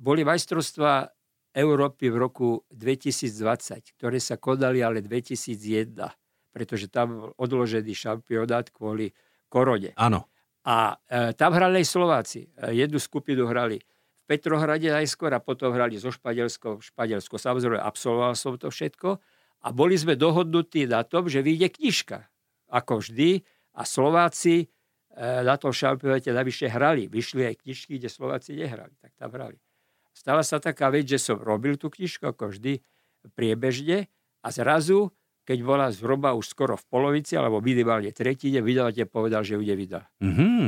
boli 0.01 0.25
majstrovstvá 0.25 1.13
Európy 1.51 2.07
v 2.07 2.17
roku 2.17 2.48
2020, 2.71 4.00
ktoré 4.00 4.17
sa 4.24 4.39
konali 4.39 4.79
ale 4.79 5.03
2001, 5.03 5.93
pretože 6.50 6.88
tam 6.88 7.36
odložený 7.36 7.91
šampionát 7.91 8.71
kvôli 8.71 9.12
korone. 9.51 9.91
Áno. 10.00 10.31
A 10.63 10.95
e, 11.10 11.36
tam 11.36 11.51
hrali 11.51 11.83
aj 11.83 11.88
Slováci. 11.91 12.48
E, 12.48 12.71
jednu 12.71 13.01
skupinu 13.01 13.50
hrali 13.51 13.81
v 13.81 14.24
Petrohrade 14.29 14.88
najskôr 14.88 15.36
a 15.36 15.43
potom 15.43 15.75
hrali 15.75 16.00
zo 16.00 16.13
Španielsko. 16.13 16.79
Španielsko. 16.79 17.36
Samozrejme, 17.36 17.81
absolvoval 17.81 18.38
som 18.39 18.55
to 18.55 18.71
všetko. 18.71 19.19
A 19.62 19.67
boli 19.75 20.00
sme 20.00 20.15
dohodnutí 20.15 20.88
na 20.88 21.03
tom, 21.03 21.27
že 21.27 21.43
vyjde 21.43 21.67
knižka. 21.75 22.31
Ako 22.71 23.03
vždy. 23.03 23.43
A 23.75 23.83
Slováci 23.83 24.55
e, 24.63 24.65
na 25.19 25.55
tom 25.59 25.75
šampionáte 25.75 26.31
najvyššie 26.31 26.67
hrali. 26.71 27.03
Vyšli 27.11 27.51
aj 27.51 27.55
knižky, 27.67 27.99
kde 27.99 28.07
Slováci 28.07 28.55
nehrali. 28.55 28.95
Tak 29.03 29.11
tam 29.19 29.31
hrali. 29.35 29.59
Stala 30.11 30.43
sa 30.43 30.59
taká 30.59 30.91
vec, 30.91 31.07
že 31.07 31.19
som 31.19 31.39
robil 31.39 31.79
tú 31.79 31.87
knižku 31.87 32.27
ako 32.27 32.51
vždy 32.51 32.83
priebežne 33.35 34.11
a 34.41 34.47
zrazu, 34.49 35.13
keď 35.45 35.57
bola 35.65 35.87
zhruba 35.89 36.33
už 36.37 36.51
skoro 36.51 36.77
v 36.77 36.85
polovici, 36.89 37.33
alebo 37.37 37.61
minimálne 37.61 38.13
tretine, 38.13 38.61
vydavateľ 38.61 39.05
povedal, 39.09 39.41
že 39.41 39.57
ju 39.57 39.63
nevydá. 39.63 40.05
Mm-hmm. 40.21 40.65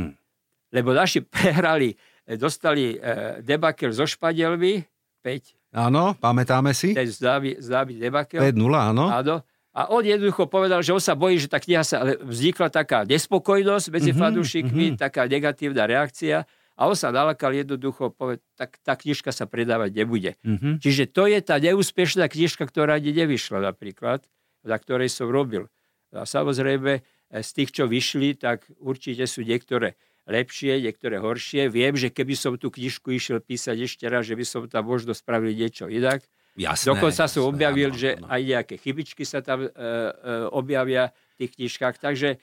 Lebo 0.74 0.90
naši 0.94 1.22
prehrali, 1.34 1.94
e, 2.26 2.34
dostali 2.38 2.98
e, 2.98 3.42
debakel 3.46 3.94
so 3.94 4.06
Španielmi, 4.10 4.82
5. 5.24 5.74
Áno, 5.74 6.14
pamätáme 6.20 6.76
si. 6.76 6.94
Ten 6.94 7.10
známy, 7.10 7.58
známy 7.58 7.98
debakel. 7.98 8.42
5-0, 8.44 8.60
áno. 8.94 9.06
Áno. 9.10 9.36
A 9.74 9.90
on 9.90 10.06
jednoducho 10.06 10.46
povedal, 10.46 10.86
že 10.86 10.94
on 10.94 11.02
sa 11.02 11.18
bojí, 11.18 11.42
že 11.42 11.50
tá 11.50 11.58
kniha 11.58 11.82
sa, 11.82 12.06
ale 12.06 12.22
vznikla 12.22 12.70
taká 12.70 13.02
nespokojnosť 13.10 13.86
medzi 13.90 14.14
mm-hmm, 14.14 14.22
fanúšikmi, 14.22 14.86
mm-hmm. 14.94 15.02
taká 15.02 15.26
negatívna 15.26 15.90
reakcia 15.90 16.46
a 16.78 16.82
on 16.86 16.94
sa 16.94 17.10
nalakal 17.10 17.50
jednoducho, 17.58 18.14
povedal, 18.14 18.46
tak 18.54 18.78
tá 18.86 18.94
knižka 18.94 19.34
sa 19.34 19.50
predávať 19.50 19.98
nebude. 19.98 20.38
Mm-hmm. 20.46 20.78
Čiže 20.78 21.10
to 21.10 21.26
je 21.26 21.42
tá 21.42 21.58
neúspešná 21.58 22.30
knižka, 22.30 22.70
ktorá 22.70 23.02
ani 23.02 23.18
nevyšla 23.18 23.66
napríklad, 23.66 24.26
za 24.62 24.76
ktorej 24.78 25.10
som 25.10 25.34
robil. 25.34 25.70
A 26.14 26.30
samozrejme, 26.30 27.02
e, 27.02 27.42
z 27.42 27.50
tých, 27.58 27.74
čo 27.74 27.90
vyšli, 27.90 28.38
tak 28.38 28.70
určite 28.78 29.26
sú 29.26 29.42
niektoré 29.42 29.98
lepšie, 30.30 30.86
niektoré 30.86 31.18
horšie. 31.18 31.74
Viem, 31.74 31.98
že 31.98 32.14
keby 32.14 32.38
som 32.38 32.54
tú 32.62 32.70
knižku 32.70 33.10
išiel 33.10 33.42
písať 33.42 33.90
ešte 33.90 34.06
raz, 34.06 34.30
že 34.30 34.38
by 34.38 34.46
som 34.46 34.62
tam 34.70 34.86
možno 34.86 35.18
spravil 35.18 35.50
niečo 35.50 35.90
inak 35.90 36.22
Jasné, 36.54 36.94
Dokonca 36.94 37.26
jasné, 37.26 37.34
som 37.34 37.50
objavil, 37.50 37.90
áno, 37.90 37.98
že 37.98 38.10
áno. 38.14 38.30
aj 38.30 38.42
nejaké 38.46 38.76
chybičky 38.78 39.24
sa 39.26 39.42
tam 39.42 39.66
e, 39.66 39.70
e, 39.70 40.12
objavia 40.54 41.10
v 41.34 41.36
tých 41.42 41.52
knižkách. 41.58 41.96
Takže 41.98 42.30
e, 42.34 42.38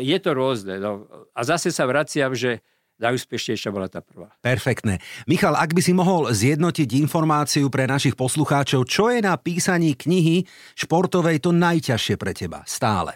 je 0.00 0.16
to 0.16 0.30
rôzne. 0.32 0.80
No. 0.80 1.04
A 1.36 1.40
zase 1.44 1.68
sa 1.68 1.84
vraciam, 1.84 2.32
že 2.32 2.64
najúspešnejšia 3.04 3.68
bola 3.68 3.92
tá 3.92 4.00
prvá. 4.00 4.32
Perfektné. 4.40 5.02
Michal, 5.28 5.58
ak 5.60 5.76
by 5.76 5.82
si 5.84 5.92
mohol 5.92 6.32
zjednotiť 6.32 6.88
informáciu 7.04 7.68
pre 7.68 7.84
našich 7.84 8.16
poslucháčov, 8.16 8.88
čo 8.88 9.12
je 9.12 9.20
na 9.20 9.36
písaní 9.36 9.92
knihy 9.92 10.46
športovej 10.78 11.44
to 11.44 11.52
najťažšie 11.52 12.14
pre 12.16 12.32
teba 12.32 12.64
stále? 12.64 13.12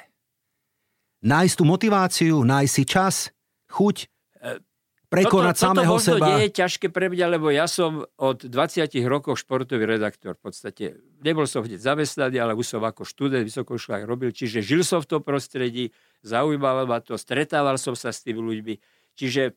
Nájsť 1.25 1.54
tú 1.56 1.64
motiváciu, 1.66 2.37
nájsť 2.44 2.73
si 2.73 2.85
čas, 2.87 3.14
chuť, 3.73 4.06
prekonať 5.09 5.55
toto, 5.57 5.65
samého 5.73 5.95
toto 5.97 6.05
seba. 6.05 6.27
nie 6.29 6.38
je 6.47 6.50
ťažké 6.53 6.87
pre 6.93 7.09
mňa, 7.09 7.27
lebo 7.41 7.49
ja 7.49 7.65
som 7.65 8.05
od 8.21 8.45
20 8.45 8.93
rokov 9.09 9.41
športový 9.41 9.88
redaktor 9.88 10.37
v 10.37 10.43
podstate. 10.53 10.85
Nebol 11.25 11.49
som 11.49 11.65
hneď 11.65 11.81
zamestnaný, 11.81 12.37
ale 12.37 12.53
už 12.53 12.77
som 12.77 12.83
ako 12.85 13.09
študent 13.09 13.43
vysokoškolák 13.49 14.05
robil, 14.05 14.31
čiže 14.31 14.61
žil 14.61 14.85
som 14.85 15.00
v 15.00 15.09
tom 15.09 15.23
prostredí, 15.25 15.97
zaujímalo 16.21 16.85
ma 16.85 17.00
to, 17.00 17.17
stretával 17.17 17.81
som 17.81 17.97
sa 17.97 18.12
s 18.12 18.21
tými 18.21 18.38
ľuďmi. 18.38 18.75
Čiže 19.17 19.57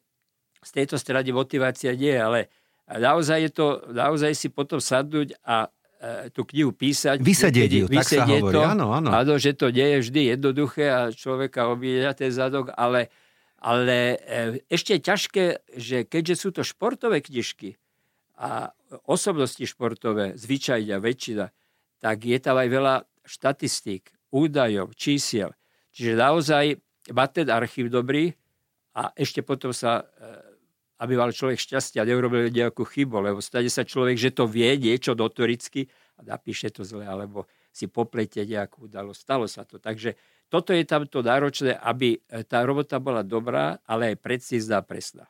z 0.61 0.71
tejto 0.71 0.95
strany 0.95 1.35
motivácia 1.35 1.91
nie, 1.93 2.15
ale 2.15 2.47
naozaj 2.87 3.49
je 3.49 3.51
to, 3.51 3.67
naozaj 3.91 4.31
si 4.37 4.47
potom 4.47 4.79
sadnúť 4.79 5.35
a 5.43 5.67
e, 5.99 6.29
tú 6.31 6.47
knihu 6.47 6.71
písať. 6.71 7.19
Vysedieť 7.19 7.71
ju, 7.71 7.85
tak 7.91 8.07
sa 8.07 8.23
hovorí. 8.23 8.55
To, 8.55 8.61
áno, 8.63 8.85
áno. 8.93 9.09
áno, 9.11 9.33
že 9.35 9.51
to 9.57 9.73
nie 9.73 9.97
je 9.97 9.97
vždy 10.07 10.21
jednoduché 10.37 10.85
a 10.87 10.99
človeka 11.11 11.67
obíja 11.67 12.15
ten 12.15 12.29
zadok, 12.29 12.71
ale 12.77 13.09
ale 13.61 14.17
e, 14.17 14.17
ešte 14.73 14.97
ťažké, 14.97 15.69
že 15.77 16.03
keďže 16.09 16.35
sú 16.35 16.49
to 16.49 16.65
športové 16.65 17.21
knižky 17.21 17.77
a 18.41 18.73
osobnosti 19.05 19.61
športové, 19.61 20.33
zvyčajne 20.33 20.97
väčšina, 20.97 21.53
tak 22.01 22.25
je 22.25 22.37
tam 22.41 22.57
aj 22.57 22.69
veľa 22.73 22.95
štatistík, 23.21 24.09
údajov, 24.33 24.97
čísiel. 24.97 25.53
Čiže 25.93 26.17
naozaj 26.17 26.65
má 27.13 27.29
ten 27.29 27.45
archív 27.53 27.93
dobrý 27.93 28.33
a 28.97 29.13
ešte 29.13 29.45
potom 29.45 29.69
sa, 29.69 30.01
e, 30.01 30.25
aby 31.05 31.13
mal 31.13 31.29
človek 31.29 31.61
šťastie 31.61 32.01
a 32.01 32.07
neurobil 32.09 32.49
nejakú 32.49 32.81
chybu, 32.81 33.29
lebo 33.29 33.45
stane 33.45 33.69
sa 33.69 33.85
človek, 33.85 34.17
že 34.17 34.33
to 34.33 34.49
vie 34.49 34.73
niečo 34.81 35.13
notoricky 35.13 35.85
a 36.17 36.25
napíše 36.25 36.73
to 36.73 36.81
zle, 36.81 37.05
alebo 37.05 37.45
si 37.69 37.85
poplete 37.85 38.41
nejakú 38.41 38.89
udalosť. 38.89 39.19
Stalo 39.21 39.45
sa 39.45 39.69
to. 39.69 39.77
Takže 39.77 40.17
toto 40.51 40.75
je 40.75 40.83
tam 40.83 41.07
to 41.07 41.23
náročné, 41.23 41.79
aby 41.79 42.19
e, 42.19 42.43
tá 42.43 42.59
robota 42.67 42.99
bola 42.99 43.23
dobrá, 43.23 43.79
ale 43.87 44.11
aj 44.11 44.15
precízna 44.19 44.83
a 44.83 44.85
presná. 44.85 45.23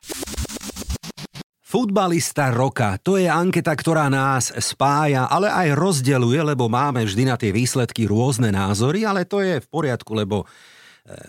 Futbalista 1.62 2.52
roka, 2.52 3.00
to 3.00 3.16
je 3.16 3.30
anketa, 3.30 3.72
ktorá 3.72 4.10
nás 4.12 4.52
spája, 4.60 5.24
ale 5.30 5.48
aj 5.48 5.78
rozdeluje, 5.78 6.36
lebo 6.42 6.68
máme 6.68 7.06
vždy 7.06 7.22
na 7.24 7.38
tie 7.38 7.48
výsledky 7.48 8.04
rôzne 8.04 8.52
názory, 8.52 9.08
ale 9.08 9.24
to 9.24 9.40
je 9.40 9.62
v 9.62 9.66
poriadku, 9.70 10.12
lebo 10.12 10.44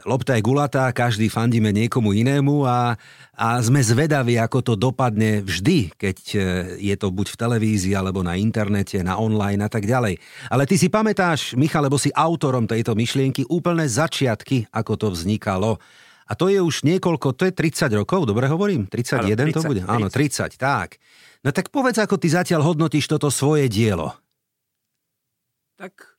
lopta 0.06 0.38
je 0.38 0.46
gulatá, 0.46 0.94
každý 0.94 1.34
fandíme 1.34 1.74
niekomu 1.74 2.14
inému 2.14 2.62
a, 2.62 2.94
a 3.34 3.48
sme 3.58 3.82
zvedaví, 3.82 4.38
ako 4.38 4.60
to 4.62 4.74
dopadne 4.78 5.42
vždy, 5.42 5.90
keď 5.98 6.18
e, 6.34 6.38
je 6.78 6.96
to 6.96 7.10
buď 7.10 7.34
v 7.34 7.40
televízii, 7.42 7.98
alebo 7.98 8.22
na 8.22 8.38
internete, 8.38 9.02
na 9.02 9.18
online 9.18 9.66
a 9.66 9.70
tak 9.70 9.90
ďalej. 9.90 10.22
Ale 10.54 10.70
ty 10.70 10.78
si 10.78 10.94
pamätáš, 10.94 11.58
Michal, 11.58 11.90
lebo 11.90 11.98
si 11.98 12.14
autorom 12.14 12.70
tejto 12.70 12.94
myšlienky, 12.94 13.50
úplne 13.50 13.90
začiatky, 13.90 14.70
ako 14.70 14.94
to 14.94 15.08
vznikalo. 15.10 15.82
A 16.30 16.38
to 16.38 16.54
je 16.54 16.62
už 16.62 16.86
niekoľko, 16.86 17.34
to 17.34 17.50
je 17.50 17.54
30 17.58 17.98
rokov, 17.98 18.30
dobre 18.30 18.46
hovorím? 18.46 18.86
31 18.86 19.26
Áno, 19.26 19.50
30, 19.50 19.58
to 19.58 19.62
bude? 19.66 19.82
Áno, 19.90 20.08
30, 20.08 20.54
tak. 20.56 21.02
No 21.42 21.50
tak 21.50 21.74
povedz, 21.74 21.98
ako 21.98 22.22
ty 22.22 22.30
zatiaľ 22.30 22.62
hodnotíš 22.62 23.10
toto 23.10 23.34
svoje 23.34 23.68
dielo. 23.68 24.14
Tak 25.76 26.13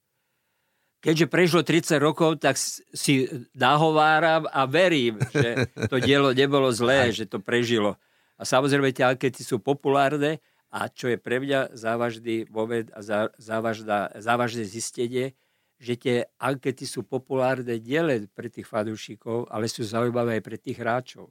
keďže 1.04 1.28
prešlo 1.28 1.60
30 1.60 2.00
rokov, 2.00 2.40
tak 2.40 2.56
si 2.56 3.28
nahováram 3.52 4.48
a 4.48 4.64
verím, 4.64 5.20
že 5.28 5.68
to 5.92 6.00
dielo 6.00 6.32
nebolo 6.32 6.72
zlé, 6.72 7.12
že 7.12 7.28
to 7.28 7.44
prežilo. 7.44 8.00
A 8.40 8.48
samozrejme 8.48 8.88
tie 8.96 9.04
ankety 9.04 9.44
sú 9.44 9.60
populárne 9.60 10.40
a 10.72 10.88
čo 10.88 11.12
je 11.12 11.20
pre 11.20 11.38
mňa 11.38 11.76
závažný 11.76 12.48
moment 12.48 12.88
a 12.96 13.28
závažná, 13.36 14.10
závažné 14.16 14.64
zistenie, 14.64 15.36
že 15.76 15.94
tie 16.00 16.16
ankety 16.40 16.88
sú 16.88 17.04
populárne 17.04 17.76
nielen 17.76 18.26
pre 18.32 18.48
tých 18.48 18.64
fanúšikov, 18.64 19.52
ale 19.52 19.68
sú 19.68 19.84
zaujímavé 19.84 20.40
aj 20.40 20.42
pre 20.42 20.56
tých 20.56 20.80
hráčov. 20.80 21.28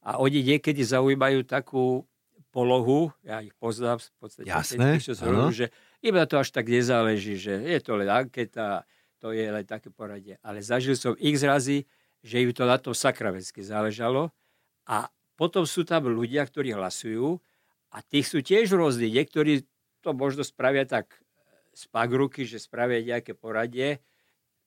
A 0.00 0.16
oni 0.16 0.40
niekedy 0.40 0.80
zaujímajú 0.80 1.44
takú 1.44 2.08
polohu, 2.54 3.10
ja 3.26 3.42
ich 3.42 3.54
poznám 3.58 3.98
v 3.98 4.10
podstate, 4.22 4.46
Jasné, 4.46 4.98
tých, 4.98 5.10
čo 5.10 5.14
som 5.18 5.50
že 5.50 5.74
im 6.06 6.14
na 6.14 6.22
to 6.22 6.38
až 6.38 6.54
tak 6.54 6.70
nezáleží, 6.70 7.34
že 7.34 7.58
je 7.58 7.78
to 7.82 7.98
len 7.98 8.06
anketa, 8.06 8.86
to 9.24 9.32
je 9.32 9.48
len 9.48 9.64
také 9.64 9.88
poradie. 9.88 10.36
Ale 10.44 10.60
zažil 10.60 11.00
som 11.00 11.16
x 11.16 11.40
razy, 11.48 11.88
že 12.20 12.44
im 12.44 12.52
to 12.52 12.68
na 12.68 12.76
tom 12.76 12.92
sakravensky 12.92 13.64
záležalo 13.64 14.28
a 14.84 15.08
potom 15.40 15.64
sú 15.64 15.88
tam 15.88 16.12
ľudia, 16.12 16.44
ktorí 16.44 16.76
hlasujú 16.76 17.40
a 17.88 18.04
tých 18.04 18.28
sú 18.28 18.44
tiež 18.44 18.76
rôzni. 18.76 19.08
Niektorí 19.08 19.64
to 20.04 20.12
možno 20.12 20.44
spravia 20.44 20.84
tak 20.84 21.16
e, 21.16 21.18
z 21.72 21.88
ruky, 22.12 22.44
že 22.44 22.60
spravia 22.60 23.00
nejaké 23.00 23.32
poradie, 23.32 24.04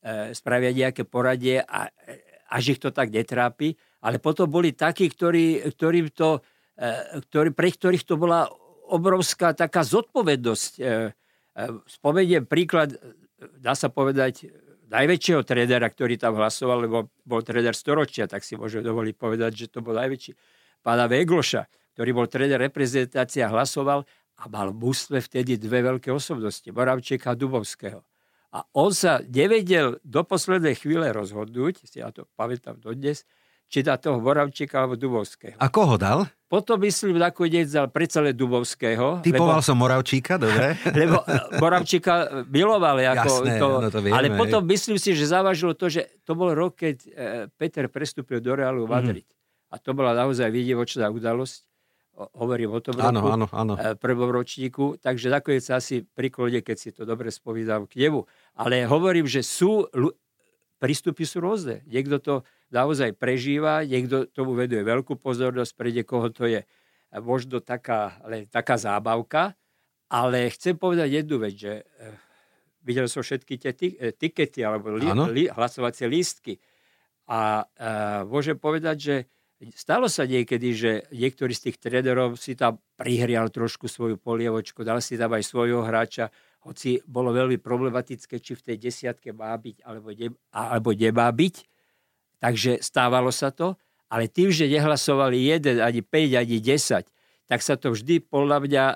e, 0.02 0.34
spravia 0.34 0.74
nejaké 0.74 1.06
poradie 1.06 1.62
a 1.62 1.94
e, 2.10 2.18
až 2.50 2.74
ich 2.74 2.80
to 2.82 2.90
tak 2.90 3.14
netrápi. 3.14 3.78
Ale 4.02 4.18
potom 4.18 4.50
boli 4.50 4.74
takí, 4.74 5.06
ktorí, 5.06 5.70
ktorí 5.70 6.10
to, 6.16 6.40
ktorí, 7.30 7.52
pre 7.52 7.70
ktorých 7.70 8.06
to 8.08 8.16
bola 8.16 8.48
obrovská 8.88 9.52
taká 9.52 9.84
zodpovednosť. 9.84 10.72
Spomeniem 11.90 12.48
príklad 12.48 12.96
dá 13.40 13.78
sa 13.78 13.88
povedať, 13.94 14.50
najväčšieho 14.88 15.42
trédera, 15.44 15.88
ktorý 15.88 16.16
tam 16.16 16.40
hlasoval, 16.40 16.88
lebo 16.88 16.98
bol 17.28 17.42
tréder 17.44 17.76
storočia, 17.76 18.26
tak 18.26 18.44
si 18.48 18.56
môžem 18.56 18.82
dovoliť 18.82 19.16
povedať, 19.20 19.52
že 19.54 19.66
to 19.68 19.84
bol 19.84 19.94
najväčší. 19.96 20.34
Pána 20.82 21.12
Vegloša, 21.12 21.68
ktorý 21.98 22.10
bol 22.16 22.28
tréder 22.32 22.62
reprezentácia, 22.62 23.52
hlasoval 23.52 24.08
a 24.38 24.44
mal 24.48 24.70
v 24.72 24.94
vtedy 25.18 25.58
dve 25.58 25.82
veľké 25.82 26.14
osobnosti, 26.14 26.66
Moravčeka 26.70 27.34
a 27.34 27.40
Dubovského. 27.40 28.06
A 28.54 28.64
on 28.78 28.96
sa 28.96 29.20
nevedel 29.28 30.00
do 30.08 30.22
poslednej 30.24 30.78
chvíle 30.80 31.12
rozhodnúť, 31.12 31.84
si 31.84 32.00
ja 32.00 32.14
to 32.14 32.30
pamätám 32.40 32.80
dodnes, 32.80 33.28
či 33.68 33.84
dá 33.84 34.00
toho 34.00 34.24
Moravčíka 34.24 34.84
alebo 34.84 34.96
Dubovského. 34.96 35.60
A 35.60 35.68
koho 35.68 36.00
dal? 36.00 36.32
Potom 36.48 36.80
myslím, 36.80 37.20
nakoniec 37.20 37.68
dal 37.68 37.92
predsa 37.92 38.24
Dubovského. 38.24 39.20
Typoval 39.20 39.60
lebo, 39.60 39.68
som 39.68 39.76
Moravčíka, 39.76 40.40
dobre. 40.40 40.80
lebo 41.04 41.20
eh, 41.28 41.60
Moravčíka 41.60 42.48
miloval. 42.48 43.04
Ako 43.04 43.44
Jasné, 43.44 43.60
to, 43.60 43.68
no 43.84 43.90
to 43.92 44.00
vieme, 44.00 44.16
ale 44.16 44.32
potom 44.32 44.64
myslím 44.72 44.96
si, 44.96 45.12
že 45.12 45.28
závažilo 45.28 45.76
to, 45.76 45.92
že 45.92 46.08
to 46.24 46.40
bol 46.40 46.56
rok, 46.56 46.80
keď 46.80 46.96
eh, 47.04 47.12
Peter 47.60 47.92
prestúpil 47.92 48.40
do 48.40 48.56
Realu 48.56 48.88
Madrid. 48.88 49.28
Mm. 49.28 49.36
A 49.68 49.76
to 49.84 49.92
bola 49.92 50.16
naozaj 50.16 50.48
výdivočná 50.48 51.12
udalosť. 51.12 51.68
Hovorím 52.18 52.74
o 52.74 52.82
tom 52.82 52.98
áno, 52.98 53.22
roku, 53.22 53.30
áno, 53.30 53.46
áno. 53.52 53.74
Eh, 53.76 53.94
prvom 54.00 54.32
ročníku. 54.32 54.96
Takže 55.04 55.28
nakoniec 55.28 55.68
asi 55.68 56.08
priklone, 56.08 56.64
keď 56.64 56.78
si 56.80 56.90
to 56.96 57.04
dobre 57.04 57.28
spovídam 57.28 57.84
k 57.86 58.08
nemu. 58.08 58.24
Ale 58.56 58.88
hovorím, 58.88 59.28
že 59.28 59.44
sú, 59.44 59.84
prístupy 60.78 61.26
sú 61.26 61.42
rôzne. 61.42 61.82
Niekto 61.90 62.18
to 62.22 62.34
naozaj 62.70 63.18
prežíva, 63.18 63.84
niekto 63.84 64.30
tomu 64.30 64.54
veduje 64.54 64.86
veľkú 64.86 65.18
pozornosť, 65.18 65.72
pre 65.74 65.90
niekoho 65.90 66.30
to 66.30 66.46
je. 66.46 66.62
Možno 67.18 67.64
taká, 67.64 68.20
len 68.28 68.46
taká 68.52 68.76
zábavka, 68.76 69.56
ale 70.12 70.52
chcem 70.52 70.76
povedať 70.76 71.24
jednu 71.24 71.38
vec, 71.40 71.56
že 71.56 71.74
eh, 71.84 72.16
videl 72.84 73.08
som 73.12 73.24
všetky 73.24 73.54
tie 73.60 73.72
eh, 73.74 74.14
tikety 74.16 74.64
alebo 74.64 74.96
li, 74.96 75.08
li, 75.34 75.44
hlasovacie 75.52 76.08
lístky. 76.08 76.60
A, 77.28 77.64
a 77.64 78.24
môžem 78.24 78.56
povedať, 78.56 78.98
že 79.00 79.16
stalo 79.76 80.08
sa 80.08 80.24
niekedy, 80.24 80.70
že 80.72 80.92
niektorý 81.12 81.52
z 81.52 81.72
tých 81.72 81.78
trénerov 81.82 82.40
si 82.40 82.54
tam 82.56 82.80
prihrial 82.96 83.50
trošku 83.52 83.90
svoju 83.90 84.16
polievočku, 84.16 84.86
dal 84.86 85.04
si 85.04 85.20
tam 85.20 85.34
aj 85.36 85.44
svojho 85.44 85.84
hráča, 85.84 86.32
hoci 86.66 87.00
bolo 87.06 87.36
veľmi 87.36 87.62
problematické, 87.62 88.42
či 88.42 88.58
v 88.58 88.66
tej 88.74 88.78
desiatke 88.80 89.36
má 89.36 89.54
byť 89.54 89.86
alebo, 89.86 90.10
ne, 90.12 90.34
alebo 90.54 90.90
nemá 90.96 91.30
byť 91.30 91.56
Takže 92.38 92.86
stávalo 92.86 93.34
sa 93.34 93.50
to, 93.50 93.74
ale 94.08 94.30
tým, 94.30 94.54
že 94.54 94.70
nehlasovali 94.70 95.52
jeden, 95.52 95.82
ani 95.82 96.06
5, 96.06 96.42
ani 96.42 96.58
10, 96.62 97.04
tak 97.48 97.60
sa 97.60 97.76
to 97.76 97.92
vždy 97.92 98.24
podľa 98.24 98.58
mňa 98.64 98.84
e, 98.88 98.96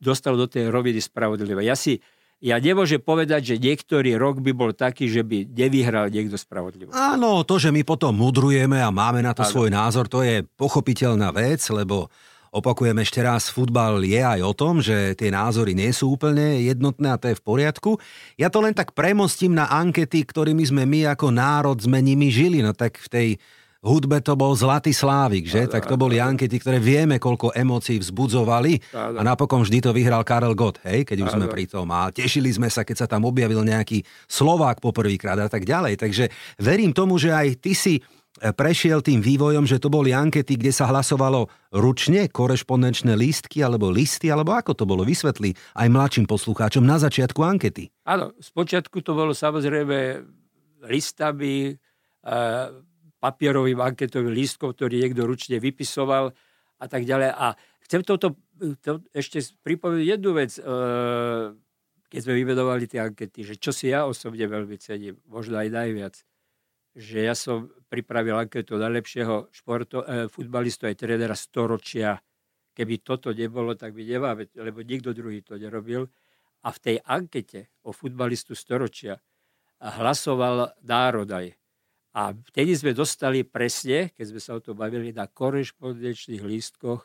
dostalo 0.00 0.34
do 0.34 0.48
tej 0.48 0.72
roviny 0.72 0.98
spravodlivé. 0.98 1.62
Ja 1.62 1.76
si 1.76 2.00
ja 2.42 2.58
nemôžem 2.58 2.98
povedať, 2.98 3.54
že 3.54 3.62
niektorý 3.62 4.18
rok 4.18 4.42
by 4.42 4.50
bol 4.50 4.74
taký, 4.74 5.06
že 5.06 5.22
by 5.22 5.46
nevyhral 5.46 6.10
niekto 6.10 6.34
spravodlivo. 6.34 6.90
Áno, 6.90 7.46
to, 7.46 7.54
že 7.62 7.70
my 7.70 7.86
potom 7.86 8.18
mudrujeme 8.18 8.82
a 8.82 8.90
máme 8.90 9.22
na 9.22 9.30
to 9.30 9.46
Áno. 9.46 9.52
svoj 9.54 9.70
názor, 9.70 10.10
to 10.10 10.26
je 10.26 10.42
pochopiteľná 10.58 11.30
vec, 11.30 11.62
lebo 11.70 12.10
Opakujem 12.52 13.00
ešte 13.00 13.24
raz, 13.24 13.48
futbal 13.48 14.04
je 14.04 14.20
aj 14.20 14.44
o 14.44 14.52
tom, 14.52 14.84
že 14.84 15.16
tie 15.16 15.32
názory 15.32 15.72
nie 15.72 15.88
sú 15.88 16.20
úplne 16.20 16.60
jednotné 16.60 17.08
a 17.08 17.16
to 17.16 17.32
je 17.32 17.40
v 17.40 17.44
poriadku. 17.48 17.96
Ja 18.36 18.52
to 18.52 18.60
len 18.60 18.76
tak 18.76 18.92
premostím 18.92 19.56
na 19.56 19.72
ankety, 19.72 20.20
ktorými 20.20 20.60
sme 20.60 20.84
my 20.84 21.16
ako 21.16 21.32
národ 21.32 21.80
sme 21.80 22.04
nimi 22.04 22.28
žili. 22.28 22.60
No 22.60 22.76
tak 22.76 23.00
v 23.00 23.08
tej 23.08 23.28
hudbe 23.80 24.20
to 24.20 24.36
bol 24.36 24.52
Zlatý 24.52 24.92
Slávik, 24.92 25.48
že? 25.48 25.64
Tak 25.64 25.88
to 25.88 25.96
boli 25.96 26.20
ankety, 26.20 26.60
ktoré 26.60 26.76
vieme, 26.76 27.16
koľko 27.16 27.56
emócií 27.56 27.96
vzbudzovali 28.04 28.92
a 28.92 29.24
napokon 29.24 29.64
vždy 29.64 29.88
to 29.88 29.96
vyhral 29.96 30.20
Karel 30.20 30.52
Gott, 30.52 30.76
hej, 30.84 31.08
keď 31.08 31.24
už 31.24 31.30
sme 31.32 31.48
pri 31.48 31.64
tom. 31.64 31.88
A 31.88 32.12
tešili 32.12 32.52
sme 32.52 32.68
sa, 32.68 32.84
keď 32.84 32.96
sa 33.00 33.06
tam 33.08 33.24
objavil 33.24 33.64
nejaký 33.64 34.04
Slovák 34.28 34.76
poprvýkrát 34.84 35.40
a 35.40 35.48
tak 35.48 35.64
ďalej. 35.64 35.96
Takže 35.96 36.28
verím 36.60 36.92
tomu, 36.92 37.16
že 37.16 37.32
aj 37.32 37.48
ty 37.64 37.72
si 37.72 37.96
prešiel 38.40 39.04
tým 39.04 39.20
vývojom, 39.20 39.68
že 39.68 39.76
to 39.76 39.92
boli 39.92 40.16
ankety, 40.16 40.56
kde 40.56 40.72
sa 40.72 40.88
hlasovalo 40.88 41.52
ručne, 41.76 42.32
korešpondenčné 42.32 43.12
lístky 43.12 43.60
alebo 43.60 43.92
listy, 43.92 44.32
alebo 44.32 44.56
ako 44.56 44.72
to 44.72 44.84
bolo, 44.88 45.04
vysvetli 45.04 45.52
aj 45.76 45.88
mladším 45.92 46.24
poslucháčom 46.24 46.80
na 46.80 46.96
začiatku 46.96 47.44
ankety. 47.44 47.92
Áno, 48.08 48.32
spočiatku 48.40 49.04
to 49.04 49.12
bolo 49.12 49.36
samozrejme 49.36 50.24
listami, 50.88 51.70
e, 51.70 52.34
papierovým 53.22 53.78
anketovým 53.78 54.34
lístkom, 54.34 54.74
ktorý 54.74 55.06
niekto 55.06 55.22
ručne 55.28 55.62
vypisoval 55.62 56.34
a 56.82 56.86
tak 56.90 57.06
ďalej. 57.06 57.30
A 57.36 57.54
chcem 57.86 58.02
toto 58.02 58.34
to 58.82 59.02
ešte 59.14 59.42
pripomenúť 59.62 60.06
jednu 60.06 60.30
vec, 60.34 60.58
e, 60.58 60.62
keď 62.10 62.20
sme 62.22 62.34
vyvedovali 62.42 62.84
tie 62.90 63.00
ankety, 63.02 63.40
že 63.44 63.54
čo 63.60 63.70
si 63.70 63.90
ja 63.90 64.06
osobne 64.06 64.44
veľmi 64.46 64.76
cením, 64.78 65.18
možno 65.26 65.58
aj 65.58 65.68
najviac, 65.70 66.14
že 66.92 67.18
ja 67.24 67.32
som 67.32 67.72
pripravil 67.92 68.40
anketu 68.40 68.80
najlepšieho 68.80 69.52
športo, 69.52 70.00
eh, 70.00 70.24
futbalistu 70.32 70.88
aj 70.88 70.96
trénera 70.96 71.36
storočia. 71.36 72.16
Keby 72.72 73.04
toto 73.04 73.36
nebolo, 73.36 73.76
tak 73.76 73.92
by 73.92 74.00
nemáme, 74.00 74.48
lebo 74.56 74.80
nikto 74.80 75.12
druhý 75.12 75.44
to 75.44 75.60
nerobil. 75.60 76.08
A 76.64 76.72
v 76.72 76.78
tej 76.80 76.96
ankete 77.04 77.68
o 77.84 77.92
futbalistu 77.92 78.56
storočia 78.56 79.20
hlasoval 79.76 80.72
národ 80.80 81.28
aj. 81.28 81.52
A 82.16 82.32
vtedy 82.32 82.72
sme 82.72 82.96
dostali 82.96 83.44
presne, 83.44 84.08
keď 84.16 84.24
sme 84.24 84.40
sa 84.40 84.52
o 84.56 84.60
to 84.64 84.72
bavili, 84.72 85.12
na 85.12 85.28
korešpondenčných 85.28 86.40
lístkoch 86.40 87.04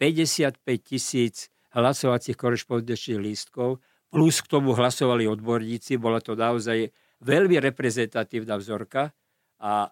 55 0.00 0.60
tisíc 0.80 1.52
hlasovacích 1.76 2.36
korešpondenčných 2.36 3.20
lístkov, 3.20 3.80
plus 4.12 4.44
k 4.44 4.46
tomu 4.48 4.76
hlasovali 4.76 5.24
odborníci, 5.24 5.96
bola 5.96 6.20
to 6.20 6.36
naozaj 6.36 6.88
veľmi 7.24 7.56
reprezentatívna 7.64 8.60
vzorka 8.60 9.12
a 9.56 9.88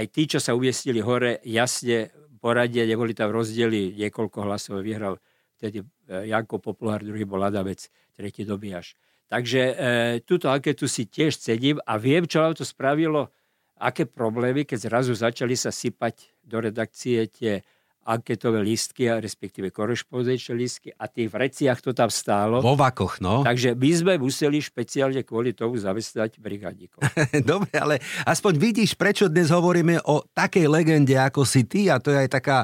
aj 0.00 0.06
tí, 0.08 0.24
čo 0.24 0.40
sa 0.40 0.56
umiestnili 0.56 1.04
hore, 1.04 1.44
jasne 1.44 2.08
poradia, 2.40 2.88
neboli 2.88 3.12
tam 3.12 3.28
rozdiely, 3.36 4.00
niekoľko 4.00 4.48
hlasov 4.48 4.80
vyhral 4.80 5.20
vtedy 5.60 5.84
e, 5.84 6.32
Janko 6.32 6.56
Popluhár, 6.56 7.04
druhý 7.04 7.28
bol 7.28 7.44
Adamec, 7.44 7.92
tretí 8.16 8.48
Dobiaš. 8.48 8.96
Takže 9.28 9.60
e, 9.60 9.74
túto 10.24 10.48
anketu 10.48 10.88
si 10.88 11.04
tiež 11.04 11.36
cením 11.36 11.76
a 11.84 12.00
viem, 12.00 12.24
čo 12.24 12.40
vám 12.40 12.56
to 12.56 12.64
spravilo 12.64 13.28
aké 13.80 14.08
problémy, 14.08 14.64
keď 14.64 14.88
zrazu 14.88 15.12
začali 15.12 15.56
sa 15.56 15.72
sypať 15.72 16.32
do 16.44 16.60
redakcie 16.60 17.28
tie 17.28 17.60
anketové 18.04 18.64
lístky, 18.64 19.12
respektíve 19.12 19.68
korešpondenčné 19.70 20.52
lístky 20.56 20.88
a 20.96 21.04
tých 21.06 21.28
vreciach 21.28 21.78
to 21.84 21.92
tam 21.92 22.08
stálo. 22.08 22.64
Vo 22.64 22.74
vakoch, 22.74 23.20
no. 23.20 23.44
Takže 23.44 23.76
my 23.76 23.90
sme 23.92 24.12
museli 24.16 24.58
špeciálne 24.58 25.20
kvôli 25.22 25.52
tomu 25.52 25.76
zamestnať 25.76 26.40
brigádnikov. 26.40 27.04
Dobre, 27.50 27.72
ale 27.76 28.00
aspoň 28.24 28.52
vidíš, 28.56 28.96
prečo 28.96 29.28
dnes 29.28 29.52
hovoríme 29.52 30.00
o 30.08 30.24
takej 30.32 30.66
legende 30.66 31.14
ako 31.14 31.44
si 31.44 31.68
ty 31.68 31.92
a 31.92 32.00
to 32.00 32.10
je 32.10 32.24
aj 32.24 32.30
taká 32.32 32.58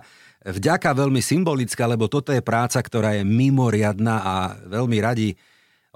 vďaka 0.46 0.94
veľmi 0.94 1.20
symbolická, 1.20 1.84
lebo 1.84 2.06
toto 2.06 2.30
je 2.30 2.40
práca, 2.40 2.78
ktorá 2.78 3.18
je 3.18 3.26
mimoriadná 3.26 4.16
a 4.22 4.34
veľmi 4.66 4.98
radi 5.02 5.34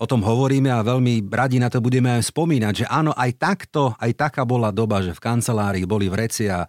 o 0.00 0.08
tom 0.08 0.24
hovoríme 0.24 0.72
a 0.72 0.80
veľmi 0.80 1.28
radi 1.28 1.60
na 1.60 1.68
to 1.68 1.84
budeme 1.84 2.08
aj 2.16 2.32
spomínať, 2.32 2.72
že 2.72 2.86
áno, 2.88 3.12
aj 3.12 3.30
takto, 3.36 3.92
aj 4.00 4.16
taká 4.16 4.48
bola 4.48 4.72
doba, 4.72 5.04
že 5.04 5.12
v 5.12 5.20
kancelárii 5.20 5.84
boli 5.84 6.08
vreci 6.08 6.48
a 6.48 6.64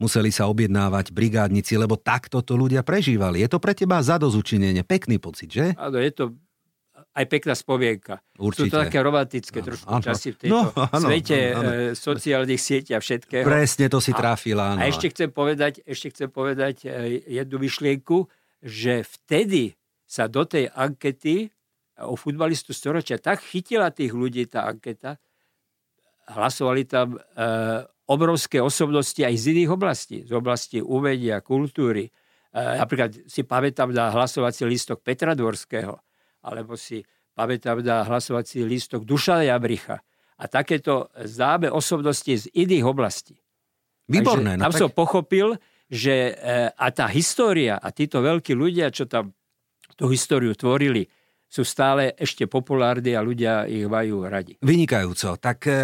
museli 0.00 0.30
sa 0.30 0.48
objednávať 0.48 1.10
brigádnici, 1.10 1.76
lebo 1.76 1.98
takto 1.98 2.40
to 2.40 2.54
ľudia 2.54 2.86
prežívali. 2.86 3.42
Je 3.42 3.48
to 3.50 3.58
pre 3.58 3.76
teba 3.76 4.00
zadozučinenie, 4.00 4.86
pekný 4.86 5.18
pocit, 5.18 5.50
že? 5.50 5.66
Áno, 5.76 6.00
je 6.00 6.12
to 6.12 6.24
aj 7.12 7.24
pekná 7.28 7.52
spomienka. 7.52 8.24
Určite. 8.40 8.68
Sú 8.68 8.72
to 8.72 8.80
také 8.88 8.98
romantické 9.04 9.60
ano, 9.60 9.68
trošku 9.68 9.88
ano. 9.92 10.04
časy 10.04 10.28
v 10.32 10.36
tejto 10.40 10.52
no, 10.52 10.62
ano, 10.72 11.04
svete 11.04 11.38
ano, 11.52 11.60
ano. 11.60 11.70
E, 11.72 11.84
sociálnych 11.92 12.60
sietí 12.60 12.92
a 12.96 13.00
všetkého. 13.04 13.44
Presne 13.44 13.86
to 13.92 14.00
si 14.00 14.16
trafila. 14.16 14.80
A, 14.80 14.80
a 14.80 14.88
ešte 14.88 15.12
chcem 15.12 15.28
povedať, 15.28 15.84
ešte 15.84 16.08
chcem 16.08 16.28
povedať 16.32 16.88
e, 16.88 17.20
jednu 17.28 17.60
myšlienku, 17.60 18.24
že 18.64 19.04
vtedy 19.04 19.76
sa 20.08 20.24
do 20.28 20.48
tej 20.48 20.72
ankety 20.72 21.52
o 22.00 22.16
futbalistu 22.16 22.72
storočia 22.72 23.20
tak 23.20 23.44
chytila 23.44 23.92
tých 23.92 24.16
ľudí 24.16 24.48
tá 24.48 24.64
anketa, 24.64 25.20
hlasovali 26.32 26.88
tam 26.88 27.16
e, 27.16 27.20
obrovské 28.08 28.58
osobnosti 28.58 29.18
aj 29.22 29.34
z 29.38 29.44
iných 29.54 29.70
oblastí, 29.70 30.16
z 30.26 30.32
oblasti 30.34 30.78
umenia, 30.82 31.38
kultúry. 31.44 32.08
E, 32.08 32.10
napríklad 32.58 33.30
si 33.30 33.46
pamätám 33.46 33.94
na 33.94 34.10
hlasovací 34.10 34.66
lístok 34.66 35.00
Petra 35.04 35.38
Dvorského, 35.38 35.94
alebo 36.42 36.74
si 36.74 37.06
pamätám 37.32 37.80
na 37.80 38.02
hlasovací 38.02 38.66
lístok 38.66 39.06
Dušana 39.06 39.46
Jabricha 39.46 40.02
a 40.38 40.44
takéto 40.50 41.08
známe 41.14 41.70
osobnosti 41.70 42.34
z 42.34 42.50
iných 42.50 42.84
oblastí. 42.84 43.38
Výborné. 44.10 44.58
Takže 44.58 44.58
no 44.58 44.64
tam 44.66 44.72
tak... 44.74 44.80
som 44.82 44.90
pochopil, 44.90 45.48
že 45.86 46.34
e, 46.34 46.68
a 46.74 46.86
tá 46.90 47.06
história 47.12 47.78
a 47.78 47.88
títo 47.94 48.18
veľkí 48.18 48.52
ľudia, 48.56 48.90
čo 48.90 49.06
tam 49.06 49.30
tú 49.94 50.10
históriu 50.10 50.56
tvorili, 50.56 51.06
sú 51.52 51.68
stále 51.68 52.16
ešte 52.16 52.48
populárni 52.48 53.12
a 53.12 53.20
ľudia 53.20 53.68
ich 53.68 53.84
majú 53.84 54.24
radi. 54.24 54.56
Vynikajúco. 54.64 55.36
Tak 55.36 55.58
e, 55.68 55.76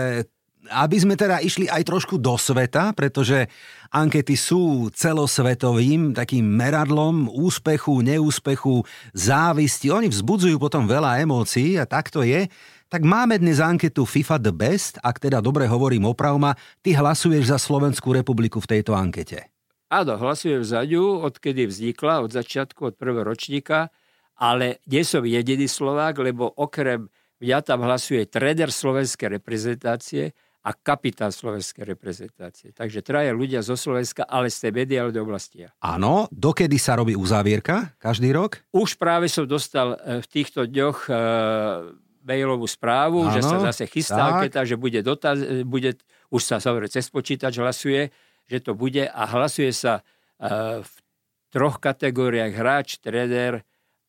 aby 0.70 0.96
sme 1.00 1.14
teda 1.16 1.40
išli 1.40 1.66
aj 1.66 1.82
trošku 1.88 2.20
do 2.20 2.36
sveta, 2.36 2.92
pretože 2.92 3.48
ankety 3.92 4.36
sú 4.36 4.92
celosvetovým 4.92 6.12
takým 6.12 6.44
meradlom 6.44 7.28
úspechu, 7.32 8.04
neúspechu, 8.04 8.84
závisti. 9.16 9.88
Oni 9.88 10.12
vzbudzujú 10.12 10.60
potom 10.60 10.84
veľa 10.84 11.24
emócií 11.24 11.80
a 11.80 11.88
tak 11.88 12.12
to 12.12 12.22
je. 12.22 12.46
Tak 12.88 13.04
máme 13.04 13.36
dnes 13.36 13.60
anketu 13.60 14.08
FIFA 14.08 14.36
The 14.40 14.54
Best, 14.54 14.96
ak 15.04 15.20
teda 15.20 15.44
dobre 15.44 15.68
hovorím 15.68 16.08
opravma, 16.08 16.56
ty 16.80 16.96
hlasuješ 16.96 17.52
za 17.52 17.58
Slovenskú 17.60 18.16
republiku 18.16 18.64
v 18.64 18.80
tejto 18.80 18.96
ankete. 18.96 19.52
Áno, 19.92 20.16
hlasujem 20.16 20.64
za 20.64 20.84
ňu, 20.84 21.24
odkedy 21.24 21.68
vznikla, 21.68 22.24
od 22.24 22.32
začiatku, 22.32 22.92
od 22.92 22.94
prvého 22.96 23.24
ročníka 23.24 23.92
ale 24.38 24.78
nie 24.86 25.02
som 25.02 25.26
jediný 25.26 25.66
Slovák, 25.66 26.22
lebo 26.22 26.46
okrem 26.46 27.10
mňa 27.42 27.58
tam 27.66 27.82
hlasuje 27.82 28.30
tréner 28.30 28.70
slovenskej 28.70 29.42
reprezentácie 29.42 30.30
a 30.62 30.70
kapitán 30.74 31.30
slovenskej 31.30 31.86
reprezentácie. 31.86 32.74
Takže 32.74 33.00
traja 33.00 33.30
ľudia 33.30 33.62
zo 33.62 33.78
Slovenska, 33.78 34.26
ale 34.26 34.50
z 34.50 34.68
tej 34.68 34.72
mediálnej 34.74 35.22
oblasti. 35.22 35.64
Áno, 35.78 36.26
dokedy 36.34 36.76
sa 36.76 36.98
robí 36.98 37.14
uzávierka? 37.14 37.94
Každý 38.02 38.34
rok? 38.34 38.60
Už 38.74 38.98
práve 38.98 39.30
som 39.30 39.46
dostal 39.46 39.96
e, 39.96 40.20
v 40.20 40.26
týchto 40.26 40.66
dňoch 40.66 40.98
e, 41.06 41.12
mailovú 42.26 42.66
správu, 42.68 43.24
ano, 43.24 43.32
že 43.32 43.40
sa 43.40 43.56
zase 43.70 43.88
chystá 43.88 44.34
anketa, 44.34 44.66
že 44.66 44.76
bude, 44.76 45.00
dotaz, 45.00 45.40
e, 45.40 45.62
bude 45.64 45.96
už 46.28 46.42
sa 46.44 46.60
samozrejme 46.60 46.92
cez 46.92 47.08
počítač 47.08 47.56
hlasuje, 47.56 48.12
že 48.44 48.58
to 48.60 48.76
bude 48.76 49.08
a 49.08 49.22
hlasuje 49.32 49.72
sa 49.72 50.04
e, 50.36 50.82
v 50.84 50.94
troch 51.48 51.80
kategóriách 51.80 52.52
hráč, 52.52 53.00
tréner, 53.00 53.64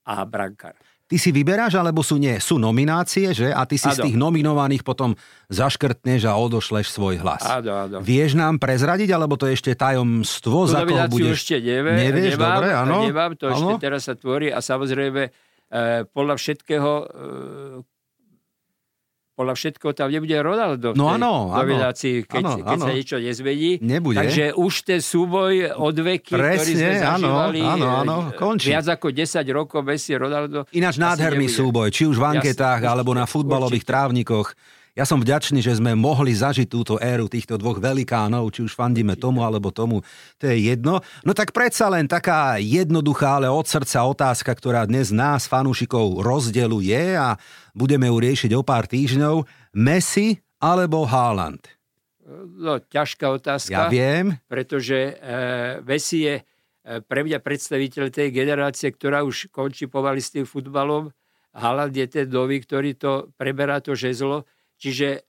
a 0.10 0.26
brankár. 0.26 0.74
Ty 1.10 1.18
si 1.18 1.34
vyberáš, 1.34 1.74
alebo 1.74 2.06
sú 2.06 2.22
nie? 2.22 2.38
Sú 2.38 2.62
nominácie, 2.62 3.34
že? 3.34 3.50
A 3.50 3.66
ty 3.66 3.82
si 3.82 3.90
áno. 3.90 3.98
z 3.98 4.00
tých 4.06 4.18
nominovaných 4.22 4.86
potom 4.86 5.18
zaškrtneš 5.50 6.30
a 6.30 6.38
odošleš 6.38 6.94
svoj 6.94 7.18
hlas. 7.26 7.42
Áno, 7.42 7.74
áno. 7.74 7.98
Vieš 7.98 8.38
nám 8.38 8.62
prezradiť, 8.62 9.10
alebo 9.10 9.34
to 9.34 9.50
je 9.50 9.58
ešte 9.58 9.74
tajomstvo, 9.74 10.70
Tú 10.70 10.70
za 10.70 10.86
koho 10.86 11.10
budeš? 11.10 11.42
ešte 11.42 11.58
nevie, 11.66 11.98
Nevieš, 11.98 12.38
nemám, 12.38 12.50
dobre, 12.54 12.70
áno. 12.78 12.98
Nemám, 13.10 13.32
to 13.34 13.50
áno. 13.50 13.58
ešte 13.58 13.74
teraz 13.82 14.06
sa 14.06 14.14
tvorí 14.14 14.54
a 14.54 14.62
samozrejme 14.62 15.22
e, 15.26 15.32
podľa 16.14 16.36
všetkého 16.38 16.92
e, 16.94 17.06
podľa 19.40 19.56
všetko 19.56 19.96
tam 19.96 20.12
nebude 20.12 20.36
Ronaldo 20.36 20.92
no, 21.00 21.08
áno, 21.08 21.56
nominácii, 21.56 22.28
keď, 22.28 22.44
áno, 22.44 22.56
keď 22.60 22.76
áno. 22.76 22.84
sa 22.84 22.92
niečo 22.92 23.18
nezmení. 23.24 23.72
Nebude. 23.80 24.20
Takže 24.20 24.52
už 24.60 24.74
ten 24.84 25.00
súboj 25.00 25.80
od 25.80 25.96
veky, 25.96 26.36
Presne, 26.36 26.60
ktorý 26.60 26.72
sme 26.76 26.94
zažívali 27.00 27.60
áno, 27.64 27.88
áno, 27.88 27.88
áno, 28.04 28.16
končí. 28.36 28.68
viac 28.68 28.92
ako 28.92 29.16
10 29.16 29.40
rokov 29.56 29.80
Messi 29.88 30.20
Ronaldo. 30.20 30.68
Ináč 30.76 31.00
nádherný 31.00 31.48
nebude. 31.48 31.56
súboj, 31.56 31.88
či 31.88 32.04
už 32.04 32.20
v 32.20 32.26
anketách, 32.36 32.84
Jasne, 32.84 32.92
alebo 32.92 33.16
na 33.16 33.24
futbalových 33.24 33.88
určite. 33.88 33.96
trávnikoch. 33.96 34.48
Ja 34.98 35.06
som 35.06 35.22
vďačný, 35.22 35.62
že 35.62 35.78
sme 35.78 35.94
mohli 35.94 36.34
zažiť 36.34 36.66
túto 36.66 36.98
éru 36.98 37.30
týchto 37.30 37.62
dvoch 37.62 37.78
velikánov, 37.78 38.50
či 38.50 38.66
už 38.66 38.74
fandíme 38.74 39.14
tomu 39.14 39.46
alebo 39.46 39.70
tomu, 39.70 40.02
to 40.42 40.50
je 40.50 40.74
jedno. 40.74 41.06
No 41.22 41.32
tak 41.38 41.54
predsa 41.54 41.94
len 41.94 42.10
taká 42.10 42.58
jednoduchá, 42.58 43.38
ale 43.38 43.48
od 43.48 43.70
srdca 43.70 44.04
otázka, 44.10 44.52
ktorá 44.58 44.90
dnes 44.90 45.14
nás, 45.14 45.46
fanúšikov, 45.46 46.26
rozdeluje 46.26 47.14
a 47.16 47.38
budeme 47.78 48.10
ju 48.10 48.18
riešiť 48.18 48.52
o 48.58 48.62
pár 48.66 48.90
týždňov. 48.90 49.46
Messi 49.78 50.42
alebo 50.58 51.06
Haaland? 51.06 51.64
No, 52.60 52.78
ťažká 52.78 53.26
otázka. 53.30 53.74
Ja 53.74 53.84
viem. 53.90 54.38
Pretože 54.46 55.18
e, 55.18 55.34
Messi 55.82 56.30
je 56.30 56.36
e, 56.38 56.44
pre 57.02 57.26
mňa 57.26 57.42
predstaviteľ 57.42 58.14
tej 58.14 58.30
generácie, 58.30 58.94
ktorá 58.94 59.26
už 59.26 59.50
končí 59.50 59.90
pomaly 59.90 60.22
s 60.22 60.34
tým 60.34 60.46
futbalom. 60.46 61.10
Haaland 61.58 61.96
je 61.96 62.06
ten 62.06 62.28
nový, 62.30 62.62
ktorý 62.62 62.94
to 62.94 63.34
preberá 63.34 63.82
to 63.82 63.98
žezlo 63.98 64.46
Čiže 64.80 65.28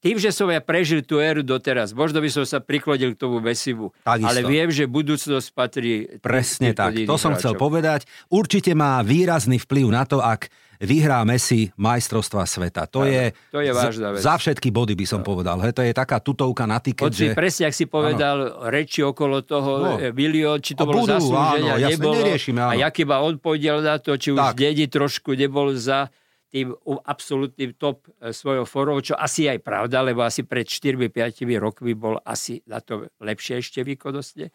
tým, 0.00 0.16
že 0.16 0.32
som 0.32 0.48
ja 0.48 0.64
prežil 0.64 1.04
tú 1.04 1.20
éru 1.20 1.44
doteraz, 1.44 1.92
možno 1.92 2.24
by 2.24 2.32
som 2.32 2.44
sa 2.48 2.56
priklonil 2.56 3.12
k 3.12 3.20
tomu. 3.20 3.44
Takisto. 3.44 4.00
Ale 4.04 4.40
viem, 4.48 4.72
že 4.72 4.88
budúcnosť 4.88 5.48
patrí... 5.52 6.08
Presne 6.24 6.72
tak, 6.72 6.96
to 7.04 7.20
som 7.20 7.36
chcel 7.36 7.52
povedať. 7.60 8.08
Určite 8.32 8.72
má 8.72 9.04
výrazný 9.04 9.60
vplyv 9.60 9.86
na 9.92 10.08
to, 10.08 10.24
ak 10.24 10.48
vyhrá 10.80 11.20
Messi 11.28 11.68
majstrovstva 11.76 12.48
sveta. 12.48 12.88
To, 12.88 13.04
je, 13.04 13.36
to 13.52 13.60
je 13.60 13.68
vážna 13.76 14.16
vec. 14.16 14.24
Za 14.24 14.40
všetky 14.40 14.72
body 14.72 14.96
by 14.96 15.04
som 15.04 15.20
no. 15.20 15.28
povedal. 15.28 15.60
He, 15.60 15.76
to 15.76 15.84
je 15.84 15.92
taká 15.92 16.16
tutovka 16.24 16.64
na 16.64 16.80
tiket. 16.80 17.12
že... 17.12 17.36
presne, 17.36 17.68
ak 17.68 17.76
si 17.76 17.84
povedal, 17.84 18.36
ano. 18.56 18.72
reči 18.72 19.04
okolo 19.04 19.44
toho, 19.44 19.72
no. 19.84 19.92
E, 20.00 20.16
milión, 20.16 20.64
či 20.64 20.72
to 20.72 20.84
a 20.84 20.88
bolo 20.88 21.04
budú, 21.04 21.20
zaslúženia, 21.20 21.76
áno, 21.76 21.88
nebolo. 21.92 22.24
Áno. 22.24 22.72
A 22.72 22.74
jaký 22.88 23.04
má 23.04 23.20
on 23.20 23.36
podiel 23.36 23.84
na 23.84 24.00
to, 24.00 24.16
či 24.16 24.32
tak. 24.32 24.40
už 24.40 24.48
dedi 24.56 24.88
trošku 24.88 25.36
nebol 25.36 25.76
za 25.76 26.08
tým 26.50 26.74
absolútnym 27.06 27.78
top 27.78 28.10
e, 28.18 28.34
svojho 28.34 28.66
formou, 28.66 28.98
čo 28.98 29.14
asi 29.14 29.46
aj 29.46 29.62
pravda, 29.62 30.02
lebo 30.02 30.26
asi 30.26 30.42
pred 30.42 30.66
4-5 30.66 31.46
rokmi 31.62 31.94
bol 31.94 32.18
asi 32.26 32.58
na 32.66 32.82
to 32.82 33.06
lepšie 33.22 33.62
ešte 33.62 33.86
výkonnostne. 33.86 34.50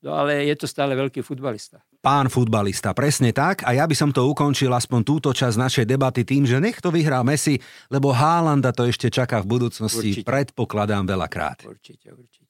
No 0.00 0.16
ale 0.16 0.48
je 0.48 0.56
to 0.56 0.64
stále 0.64 0.96
veľký 0.96 1.20
futbalista. 1.20 1.84
Pán 2.00 2.32
futbalista, 2.32 2.96
presne 2.96 3.36
tak. 3.36 3.68
A 3.68 3.76
ja 3.76 3.84
by 3.84 3.92
som 3.92 4.08
to 4.08 4.24
ukončil 4.24 4.72
aspoň 4.72 5.00
túto 5.04 5.28
časť 5.36 5.60
našej 5.60 5.84
debaty 5.84 6.24
tým, 6.24 6.48
že 6.48 6.56
nech 6.56 6.80
to 6.80 6.88
vyhrá 6.88 7.20
Messi, 7.20 7.60
lebo 7.92 8.08
Haalanda 8.08 8.72
to 8.72 8.88
ešte 8.88 9.12
čaká 9.12 9.44
v 9.44 9.60
budúcnosti, 9.60 10.16
určite. 10.16 10.24
predpokladám 10.24 11.04
veľakrát. 11.04 11.68
Určite, 11.68 12.16
určite. 12.16 12.48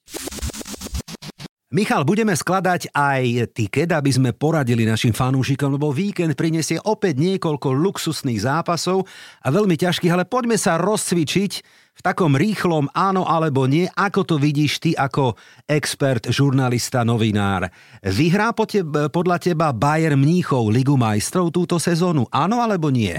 Michal, 1.71 2.03
budeme 2.03 2.35
skladať 2.35 2.91
aj 2.91 3.55
tiket, 3.55 3.95
aby 3.95 4.11
sme 4.11 4.35
poradili 4.35 4.83
našim 4.83 5.15
fanúšikom, 5.15 5.79
lebo 5.79 5.95
víkend 5.95 6.35
prinesie 6.35 6.75
opäť 6.83 7.15
niekoľko 7.23 7.71
luxusných 7.71 8.43
zápasov 8.43 9.07
a 9.39 9.47
veľmi 9.47 9.79
ťažkých, 9.79 10.11
ale 10.11 10.27
poďme 10.27 10.59
sa 10.59 10.75
rozcvičiť 10.75 11.51
v 11.95 12.01
takom 12.03 12.35
rýchlom 12.35 12.91
áno 12.91 13.23
alebo 13.23 13.71
nie, 13.71 13.87
ako 13.87 14.21
to 14.27 14.35
vidíš 14.35 14.83
ty 14.83 14.91
ako 14.99 15.39
expert, 15.63 16.27
žurnalista, 16.27 17.07
novinár. 17.07 17.71
Vyhrá 18.03 18.51
po 18.51 18.67
podľa 19.07 19.39
teba 19.39 19.71
Bayern 19.71 20.19
Mníchov 20.19 20.75
Ligu 20.75 20.99
majstrov 20.99 21.55
túto 21.55 21.79
sezónu, 21.79 22.27
áno 22.35 22.59
alebo 22.59 22.91
nie? 22.91 23.15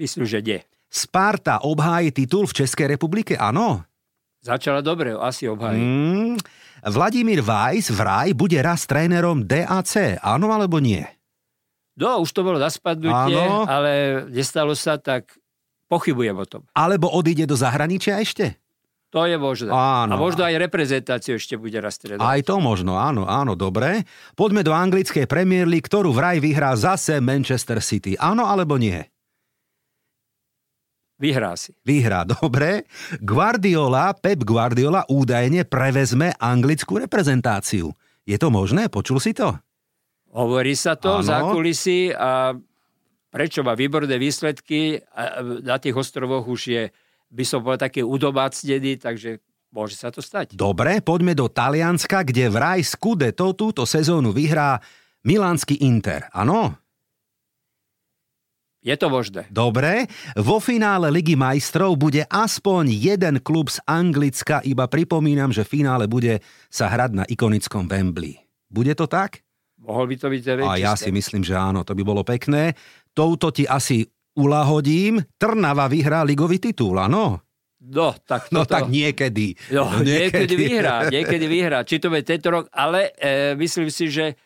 Myslím, 0.00 0.24
že 0.24 0.40
nie. 0.40 0.64
Sparta 0.88 1.68
obhájí 1.68 2.16
titul 2.16 2.48
v 2.48 2.64
Českej 2.64 2.96
republike, 2.96 3.36
áno? 3.36 3.84
Začala 4.40 4.80
dobre, 4.80 5.12
asi 5.12 5.44
obhájí. 5.44 5.76
Mm, 5.76 6.40
Vladimír 6.84 7.44
Vajs 7.44 7.92
vraj 7.92 8.32
bude 8.32 8.56
raz 8.60 8.88
trénerom 8.88 9.44
DAC, 9.44 10.20
áno 10.20 10.52
alebo 10.52 10.80
nie? 10.80 11.04
No, 12.00 12.24
už 12.24 12.32
to 12.32 12.40
bolo 12.40 12.56
na 12.56 12.72
spadnutie, 12.72 13.36
áno. 13.36 13.68
ale 13.68 14.24
nestalo 14.32 14.72
sa, 14.72 14.96
tak 14.96 15.36
pochybujem 15.92 16.36
o 16.38 16.46
tom. 16.48 16.62
Alebo 16.72 17.12
odíde 17.12 17.44
do 17.44 17.58
zahraničia 17.58 18.16
ešte? 18.24 18.56
To 19.10 19.26
je 19.26 19.34
možné. 19.34 19.74
Áno. 19.74 20.14
A 20.14 20.16
možno 20.16 20.46
aj 20.46 20.54
reprezentáciu 20.54 21.34
ešte 21.34 21.58
bude 21.58 21.74
raz 21.82 21.98
trénovať. 21.98 22.22
Aj 22.22 22.40
to 22.46 22.62
možno, 22.62 22.94
áno, 22.94 23.26
áno, 23.26 23.58
dobre. 23.58 24.06
Poďme 24.38 24.62
do 24.62 24.70
anglickej 24.70 25.26
Premier 25.26 25.66
League, 25.66 25.90
ktorú 25.90 26.14
vraj 26.14 26.38
vyhrá 26.38 26.78
zase 26.78 27.18
Manchester 27.18 27.82
City. 27.82 28.14
Áno 28.22 28.46
alebo 28.46 28.78
nie? 28.78 29.02
Vyhrá 31.20 31.52
si. 31.54 31.76
Vyhrá, 31.84 32.24
dobre. 32.40 32.88
Guardiola, 33.20 34.16
Pep 34.16 34.40
Guardiola 34.40 35.04
údajne 35.12 35.68
prevezme 35.68 36.32
anglickú 36.40 36.96
reprezentáciu. 36.96 37.92
Je 38.24 38.40
to 38.40 38.48
možné? 38.48 38.88
Počul 38.88 39.20
si 39.20 39.36
to? 39.36 39.52
Hovorí 40.32 40.72
sa 40.72 40.96
to 40.96 41.20
ano. 41.20 41.26
za 41.26 41.42
kulisy 41.44 42.14
a 42.14 42.54
prečo 43.28 43.60
má 43.60 43.74
výborné 43.74 44.16
výsledky 44.16 45.02
na 45.62 45.76
tých 45.78 45.94
ostrovoch 45.94 46.46
už 46.46 46.60
je, 46.70 46.82
by 47.30 47.44
som 47.46 47.60
povedal, 47.62 47.90
také 47.90 48.00
udomácnený, 48.06 48.98
takže 49.02 49.42
môže 49.74 49.98
sa 49.98 50.14
to 50.14 50.22
stať. 50.22 50.54
Dobre, 50.54 51.02
poďme 51.02 51.34
do 51.34 51.50
Talianska, 51.50 52.22
kde 52.22 52.46
vraj 52.50 52.82
Scudetto 52.82 53.54
túto 53.58 53.82
sezónu 53.86 54.30
vyhrá 54.30 54.78
Milánsky 55.26 55.82
Inter. 55.82 56.30
Áno? 56.30 56.78
Je 58.80 58.96
to 58.96 59.12
možné. 59.12 59.44
Dobre. 59.52 60.08
Vo 60.40 60.56
finále 60.56 61.12
Ligy 61.12 61.36
majstrov 61.36 62.00
bude 62.00 62.24
aspoň 62.24 62.88
jeden 62.88 63.36
klub 63.44 63.68
z 63.68 63.76
Anglicka, 63.84 64.64
iba 64.64 64.88
pripomínam, 64.88 65.52
že 65.52 65.68
finále 65.68 66.08
bude 66.08 66.40
sa 66.72 66.88
hrať 66.88 67.10
na 67.12 67.24
ikonickom 67.28 67.84
Wembley. 67.84 68.40
Bude 68.72 68.96
to 68.96 69.04
tak? 69.04 69.44
Mohol 69.80 70.04
by 70.12 70.16
to 70.16 70.26
byť 70.32 70.40
A 70.64 70.80
ja 70.80 70.92
si 70.96 71.12
myslím, 71.12 71.44
že 71.44 71.56
áno, 71.56 71.84
to 71.84 71.92
by 71.92 72.02
bolo 72.04 72.24
pekné. 72.24 72.72
Touto 73.12 73.52
ti 73.52 73.68
asi 73.68 74.04
ulahodím. 74.36 75.20
Trnava 75.36 75.88
vyhrá 75.88 76.24
ligový 76.24 76.56
titul, 76.56 76.96
áno? 77.00 77.40
No, 77.80 78.12
tak 78.12 78.52
toto... 78.52 78.60
No 78.60 78.62
tak 78.68 78.92
niekedy. 78.92 79.56
No, 79.72 79.88
no 79.88 80.04
niekedy. 80.04 80.52
niekedy 80.52 80.54
vyhrá, 80.56 80.96
niekedy 81.08 81.46
vyhrá. 81.48 81.78
Či 81.84 81.96
to 82.00 82.12
bude 82.12 82.28
tento 82.28 82.48
rok, 82.52 82.68
ale 82.72 83.16
e, 83.16 83.56
myslím 83.56 83.88
si, 83.88 84.12
že 84.12 84.36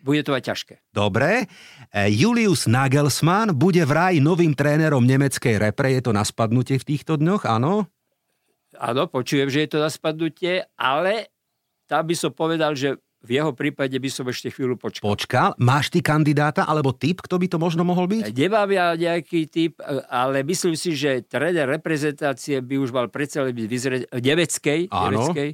bude 0.00 0.24
to 0.24 0.32
aj 0.32 0.42
ťažké. 0.48 0.74
Dobre. 0.90 1.44
E, 1.92 2.08
Julius 2.10 2.64
Nagelsmann 2.66 3.52
bude 3.56 3.84
vraj 3.84 4.18
novým 4.18 4.56
trénerom 4.56 5.04
nemeckej 5.04 5.60
repre. 5.60 5.92
Je 5.92 6.02
to 6.04 6.12
na 6.16 6.24
spadnutie 6.24 6.80
v 6.80 6.88
týchto 6.96 7.20
dňoch, 7.20 7.44
áno? 7.44 7.88
Áno, 8.80 9.02
počujem, 9.12 9.52
že 9.52 9.68
je 9.68 9.76
to 9.76 9.78
na 9.78 9.92
spadnutie, 9.92 10.64
ale 10.80 11.28
tam 11.84 12.08
by 12.08 12.14
som 12.16 12.32
povedal, 12.32 12.72
že 12.72 12.96
v 13.20 13.36
jeho 13.36 13.52
prípade 13.52 13.92
by 13.92 14.08
som 14.08 14.24
ešte 14.32 14.48
chvíľu 14.48 14.80
počkal. 14.80 15.04
Počkal? 15.04 15.48
Máš 15.60 15.92
ty 15.92 16.00
kandidáta 16.00 16.64
alebo 16.64 16.96
typ, 16.96 17.20
kto 17.20 17.36
by 17.36 17.46
to 17.52 17.58
možno 17.60 17.84
mohol 17.84 18.08
byť? 18.08 18.32
Nemám 18.32 18.70
ja 18.72 18.96
nejaký 18.96 19.44
typ, 19.44 19.76
ale 20.08 20.40
myslím 20.40 20.72
si, 20.72 20.96
že 20.96 21.20
tréner 21.28 21.68
reprezentácie 21.68 22.64
by 22.64 22.80
už 22.80 22.96
mal 22.96 23.12
predsa 23.12 23.44
byť 23.44 23.66
vyzre... 23.68 24.08
nemeckej, 24.08 24.88
nemeckej 24.88 25.50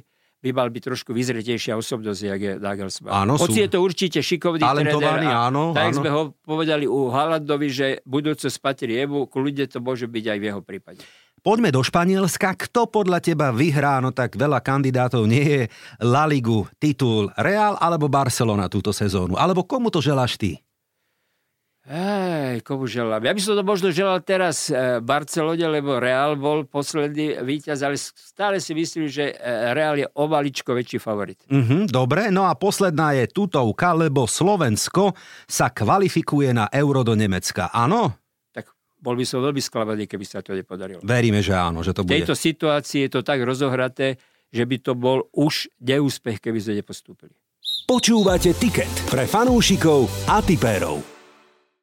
by 0.47 0.51
mal 0.55 0.69
byť 0.71 0.83
trošku 0.87 1.11
vyzretejšia 1.11 1.75
osobnosť, 1.75 2.21
jak 2.23 2.39
je 2.39 2.53
Nagelsmann. 2.55 3.27
Áno, 3.27 3.35
Hoci 3.35 3.59
sú... 3.59 3.63
je 3.67 3.69
to 3.69 3.79
určite 3.83 4.19
šikovný 4.23 4.63
tréner. 4.63 4.95
áno. 5.27 5.75
Tak 5.75 5.91
áno. 5.91 5.97
sme 5.99 6.09
ho 6.09 6.21
povedali 6.47 6.87
u 6.87 7.11
Halandovi, 7.11 7.67
že 7.67 7.87
budúcnosť 8.07 8.57
patrí 8.63 8.95
jemu, 8.95 9.27
kľudne 9.27 9.67
to 9.67 9.83
môže 9.83 10.07
byť 10.07 10.25
aj 10.31 10.37
v 10.39 10.45
jeho 10.47 10.61
prípade. 10.63 11.03
Poďme 11.47 11.71
do 11.71 11.79
Španielska. 11.79 12.59
Kto 12.59 12.91
podľa 12.91 13.23
teba 13.23 13.55
vyhrá? 13.55 14.03
No 14.03 14.11
tak 14.11 14.35
veľa 14.35 14.59
kandidátov 14.59 15.29
nie 15.29 15.45
je 15.45 15.61
La 16.03 16.27
Ligu, 16.27 16.67
titul 16.75 17.31
Real 17.39 17.79
alebo 17.79 18.11
Barcelona 18.11 18.67
túto 18.67 18.91
sezónu. 18.91 19.39
Alebo 19.39 19.63
komu 19.63 19.87
to 19.87 20.03
želáš 20.03 20.35
ty? 20.35 20.59
Ej, 21.87 22.67
komu 22.67 22.83
želám? 22.83 23.23
Ja 23.23 23.31
by 23.31 23.39
som 23.39 23.55
to 23.55 23.63
možno 23.63 23.95
želal 23.95 24.19
teraz 24.19 24.67
e, 24.67 24.99
Barcelone, 24.99 25.71
lebo 25.71 26.03
Real 26.03 26.35
bol 26.35 26.67
posledný 26.67 27.39
víťaz, 27.39 27.79
ale 27.79 27.95
stále 27.95 28.59
si 28.59 28.75
myslím, 28.75 29.07
že 29.07 29.31
e, 29.31 29.71
Real 29.71 29.95
je 29.95 30.03
o 30.03 30.27
maličko 30.27 30.75
väčší 30.75 30.99
favorit. 30.99 31.39
Mm-hmm, 31.47 31.87
dobre, 31.87 32.27
no 32.27 32.43
a 32.43 32.59
posledná 32.59 33.15
je 33.15 33.31
tutovka, 33.31 33.95
lebo 33.95 34.27
Slovensko 34.27 35.15
sa 35.47 35.71
kvalifikuje 35.71 36.51
na 36.51 36.67
Euro 36.75 37.07
do 37.07 37.15
Nemecka. 37.15 37.71
Áno? 37.71 38.19
Tak 38.51 38.67
bol 38.99 39.15
by 39.15 39.23
som 39.23 39.39
veľmi 39.39 39.63
sklamaný, 39.63 40.11
keby 40.11 40.27
sa 40.27 40.43
to 40.43 40.51
nepodarilo. 40.59 40.99
Veríme, 41.07 41.39
že 41.39 41.55
áno, 41.55 41.87
že 41.87 41.95
to 41.95 42.03
bude. 42.03 42.11
V 42.11 42.19
tejto 42.19 42.35
situácii 42.35 43.07
je 43.07 43.11
to 43.15 43.23
tak 43.23 43.39
rozohraté, 43.47 44.19
že 44.51 44.67
by 44.67 44.75
to 44.83 44.91
bol 44.91 45.23
už 45.31 45.71
neúspech, 45.79 46.43
keby 46.43 46.59
sme 46.59 46.83
nepostúpili. 46.83 47.31
Počúvate 47.87 48.51
tiket 48.59 48.91
pre 49.07 49.23
fanúšikov 49.23 50.11
a 50.27 50.43
tipérov. 50.43 51.16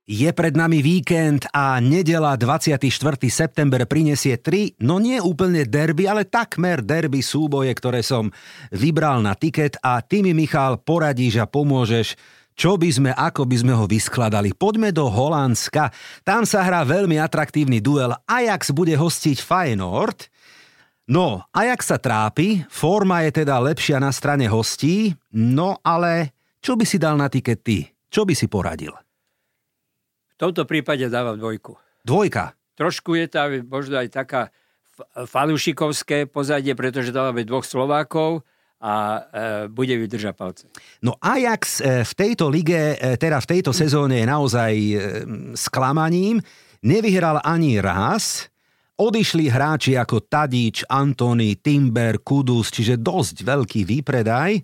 Je 0.05 0.29
pred 0.37 0.53
nami 0.53 0.85
víkend 0.85 1.49
a 1.49 1.81
nedela 1.81 2.37
24. 2.37 2.93
september 3.25 3.88
prinesie 3.88 4.37
tri, 4.37 4.77
no 4.85 5.01
nie 5.01 5.17
úplne 5.17 5.64
derby, 5.64 6.05
ale 6.05 6.29
takmer 6.29 6.85
derby 6.85 7.25
súboje, 7.25 7.73
ktoré 7.73 8.05
som 8.05 8.29
vybral 8.69 9.25
na 9.25 9.33
tiket 9.33 9.81
a 9.81 10.05
ty 10.05 10.21
mi, 10.21 10.37
Michal, 10.37 10.77
poradíš 10.77 11.40
a 11.40 11.49
pomôžeš, 11.49 12.21
čo 12.53 12.77
by 12.77 12.88
sme, 12.93 13.11
ako 13.17 13.49
by 13.49 13.57
sme 13.57 13.73
ho 13.73 13.88
vyskladali. 13.88 14.53
Poďme 14.53 14.93
do 14.93 15.09
Holandska. 15.09 15.88
Tam 16.21 16.45
sa 16.45 16.69
hrá 16.69 16.85
veľmi 16.85 17.17
atraktívny 17.17 17.81
duel. 17.81 18.12
Ajax 18.29 18.77
bude 18.77 18.93
hostiť 18.93 19.40
Feyenoord. 19.40 20.29
No, 21.09 21.49
Ajax 21.57 21.88
sa 21.88 21.97
trápi, 21.97 22.61
forma 22.69 23.25
je 23.25 23.40
teda 23.40 23.57
lepšia 23.57 23.97
na 23.97 24.12
strane 24.12 24.53
hostí, 24.53 25.17
no 25.33 25.81
ale 25.81 26.37
čo 26.61 26.77
by 26.77 26.85
si 26.85 27.01
dal 27.01 27.17
na 27.17 27.33
tiket 27.33 27.64
ty? 27.64 27.88
Čo 28.12 28.29
by 28.29 28.37
si 28.37 28.53
poradil? 28.53 29.04
V 30.35 30.38
tomto 30.38 30.66
prípade 30.66 31.07
dávam 31.07 31.38
dvojku. 31.38 31.79
Dvojka? 32.05 32.59
trošku 32.75 33.14
je 33.14 33.27
tam 33.31 33.49
možno 33.70 34.03
aj 34.03 34.09
taká 34.11 34.42
fanúšikovské 35.27 36.31
pozadie, 36.31 36.75
pretože 36.79 37.11
tam 37.11 37.35
máme 37.35 37.42
dvoch 37.42 37.66
Slovákov 37.66 38.47
a 38.79 38.94
e, 38.94 39.20
bude 39.66 39.97
vydržať 39.97 40.35
palce. 40.37 40.64
No 41.03 41.18
Ajax 41.18 41.83
e, 41.83 42.07
v 42.07 42.12
tejto 42.14 42.47
lige, 42.47 42.94
e, 42.94 43.16
teda 43.18 43.42
v 43.42 43.51
tejto 43.59 43.73
sezóne 43.75 44.23
je 44.23 44.27
naozaj 44.29 44.73
e, 44.75 44.94
sklamaním. 45.59 46.38
Nevyhral 46.85 47.42
ani 47.42 47.81
raz. 47.81 48.53
Odišli 48.94 49.51
hráči 49.51 49.99
ako 49.99 50.31
Tadič, 50.31 50.87
Antony, 50.87 51.59
Timber, 51.59 52.23
Kudus, 52.23 52.70
čiže 52.70 53.03
dosť 53.03 53.42
veľký 53.42 53.83
výpredaj. 53.83 54.62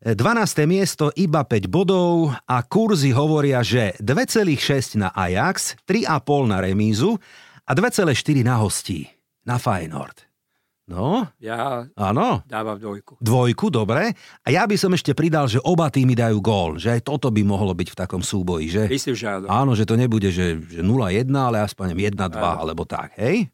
12. 0.00 0.64
miesto 0.64 1.12
iba 1.12 1.44
5 1.44 1.68
bodov 1.68 2.32
a 2.48 2.64
kurzy 2.64 3.12
hovoria, 3.12 3.60
že 3.60 3.92
2,6 4.00 4.96
na 4.96 5.12
Ajax, 5.12 5.76
3,5 5.84 6.48
na 6.48 6.56
remízu 6.64 7.20
a 7.68 7.76
2,4 7.76 8.40
na 8.40 8.56
hostí, 8.56 9.04
na 9.44 9.60
Feyenoord. 9.60 10.24
No? 10.88 11.28
Ja 11.36 11.86
Áno. 11.94 12.42
dávam 12.48 12.80
dvojku. 12.80 13.20
Dvojku, 13.20 13.68
dobre. 13.70 14.10
A 14.42 14.48
ja 14.48 14.66
by 14.66 14.74
som 14.74 14.90
ešte 14.90 15.12
pridal, 15.12 15.46
že 15.46 15.62
oba 15.62 15.86
týmy 15.86 16.18
dajú 16.18 16.42
gól. 16.42 16.82
Že 16.82 16.98
aj 16.98 17.02
toto 17.06 17.28
by 17.30 17.46
mohlo 17.46 17.70
byť 17.76 17.94
v 17.94 17.96
takom 18.00 18.24
súboji, 18.24 18.72
že? 18.72 18.82
Myslím, 18.90 19.14
že 19.14 19.30
áno. 19.30 19.46
Áno, 19.46 19.72
že 19.78 19.86
to 19.86 19.94
nebude, 19.94 20.34
že, 20.34 20.58
že 20.58 20.82
0-1, 20.82 21.30
ale 21.30 21.62
aspoň 21.62 21.94
1-2, 21.94 22.34
alebo 22.40 22.82
tak, 22.88 23.14
hej? 23.22 23.52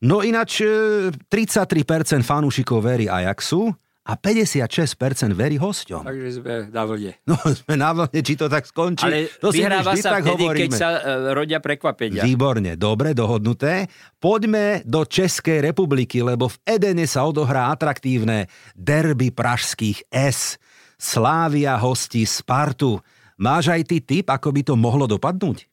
No 0.00 0.24
ináč 0.24 0.64
e, 0.64 1.12
33% 1.28 2.24
fanúšikov 2.24 2.80
verí 2.80 3.12
Ajaxu 3.12 3.76
a 4.04 4.20
56% 4.20 5.32
verí 5.32 5.56
hosťom. 5.56 6.04
Takže 6.04 6.30
sme 6.36 6.54
na 6.68 6.82
vlne. 6.84 7.12
No 7.28 7.40
sme 7.40 7.74
na 7.80 7.90
vlne, 7.96 8.20
či 8.20 8.36
to 8.36 8.52
tak 8.52 8.68
skončí. 8.68 9.08
Ale 9.08 9.32
to 9.40 9.48
si 9.48 9.64
vyhráva 9.64 9.96
vždy 9.96 10.00
sa 10.04 10.10
tak 10.20 10.22
vtedy, 10.28 10.44
keď 10.44 10.68
hovoríme. 10.68 10.76
sa 10.76 10.88
e, 10.92 11.00
rodia 11.32 11.58
prekvapenia. 11.64 12.20
Výborne, 12.20 12.76
dobre, 12.76 13.16
dohodnuté. 13.16 13.88
Poďme 14.20 14.84
do 14.84 15.08
Českej 15.08 15.64
republiky, 15.64 16.20
lebo 16.20 16.52
v 16.52 16.60
Edene 16.68 17.08
sa 17.08 17.24
odohrá 17.24 17.72
atraktívne 17.72 18.52
derby 18.76 19.32
pražských 19.32 20.12
S. 20.12 20.60
Slávia 21.00 21.80
hostí 21.80 22.28
Spartu. 22.28 23.00
Máš 23.40 23.72
aj 23.72 23.82
ty 23.88 23.98
tip, 24.04 24.28
ako 24.28 24.52
by 24.52 24.62
to 24.68 24.74
mohlo 24.76 25.08
dopadnúť? 25.08 25.64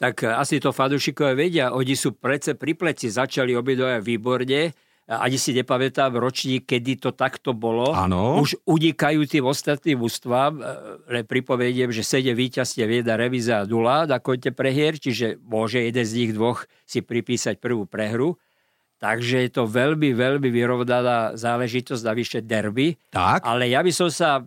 tak 0.00 0.24
asi 0.24 0.56
to 0.56 0.72
fanúšikové 0.72 1.36
vedia, 1.36 1.76
oni 1.76 1.92
sú 1.92 2.16
prece 2.16 2.56
pri 2.56 2.72
pleci, 2.72 3.12
začali 3.12 3.52
obidvoje 3.52 4.00
výborne, 4.00 4.72
ani 5.10 5.42
si 5.42 5.50
nepamätám 5.50 6.14
ročník, 6.14 6.70
kedy 6.70 7.02
to 7.02 7.10
takto 7.10 7.50
bolo. 7.50 7.90
Áno. 7.90 8.38
Už 8.38 8.54
unikajú 8.62 9.26
tým 9.26 9.42
ostatným 9.42 9.98
ústvám, 10.06 10.62
e, 10.62 10.62
len 11.10 11.24
pripomeniem, 11.26 11.90
že 11.90 12.06
7 12.06 12.30
víťazstiev, 12.30 12.86
jedna 12.86 13.18
revíza 13.18 13.58
a 13.58 13.66
nula 13.66 14.06
na 14.06 14.22
konte 14.22 14.54
prehier, 14.54 15.02
čiže 15.02 15.42
môže 15.42 15.82
jeden 15.82 16.06
z 16.06 16.12
nich 16.14 16.30
dvoch 16.30 16.62
si 16.86 17.02
pripísať 17.02 17.58
prvú 17.58 17.90
prehru. 17.90 18.38
Takže 19.02 19.48
je 19.48 19.50
to 19.50 19.66
veľmi, 19.66 20.14
veľmi 20.14 20.46
vyrovnaná 20.46 21.34
záležitosť, 21.34 22.02
navyše 22.06 22.38
derby. 22.46 22.94
Tak. 23.10 23.42
Ale 23.42 23.66
ja 23.66 23.82
by 23.82 23.90
som 23.90 24.12
sa, 24.12 24.46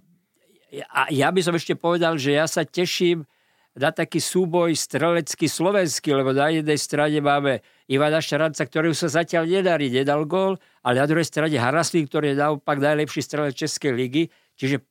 ja, 0.72 0.88
ja 1.12 1.28
by 1.28 1.42
som 1.44 1.58
ešte 1.60 1.76
povedal, 1.76 2.16
že 2.16 2.40
ja 2.40 2.48
sa 2.48 2.64
teším 2.64 3.28
na 3.74 3.90
taký 3.90 4.22
súboj 4.22 4.78
strelecký 4.78 5.50
slovenský, 5.50 6.14
lebo 6.14 6.30
na 6.30 6.54
jednej 6.54 6.78
strane 6.78 7.18
máme 7.18 7.66
Ivana 7.90 8.22
Šaranca, 8.22 8.70
ktorý 8.70 8.94
sa 8.94 9.10
zatiaľ 9.10 9.50
nedarí, 9.50 9.90
nedal 9.90 10.30
gól, 10.30 10.62
ale 10.86 11.02
na 11.02 11.10
druhej 11.10 11.26
strane 11.26 11.58
Haraslín, 11.58 12.06
ktorý 12.06 12.38
je 12.38 12.42
naopak 12.42 12.78
najlepší 12.78 13.26
strelec 13.26 13.58
Českej 13.58 13.98
ligy. 13.98 14.30
Čiže 14.54 14.86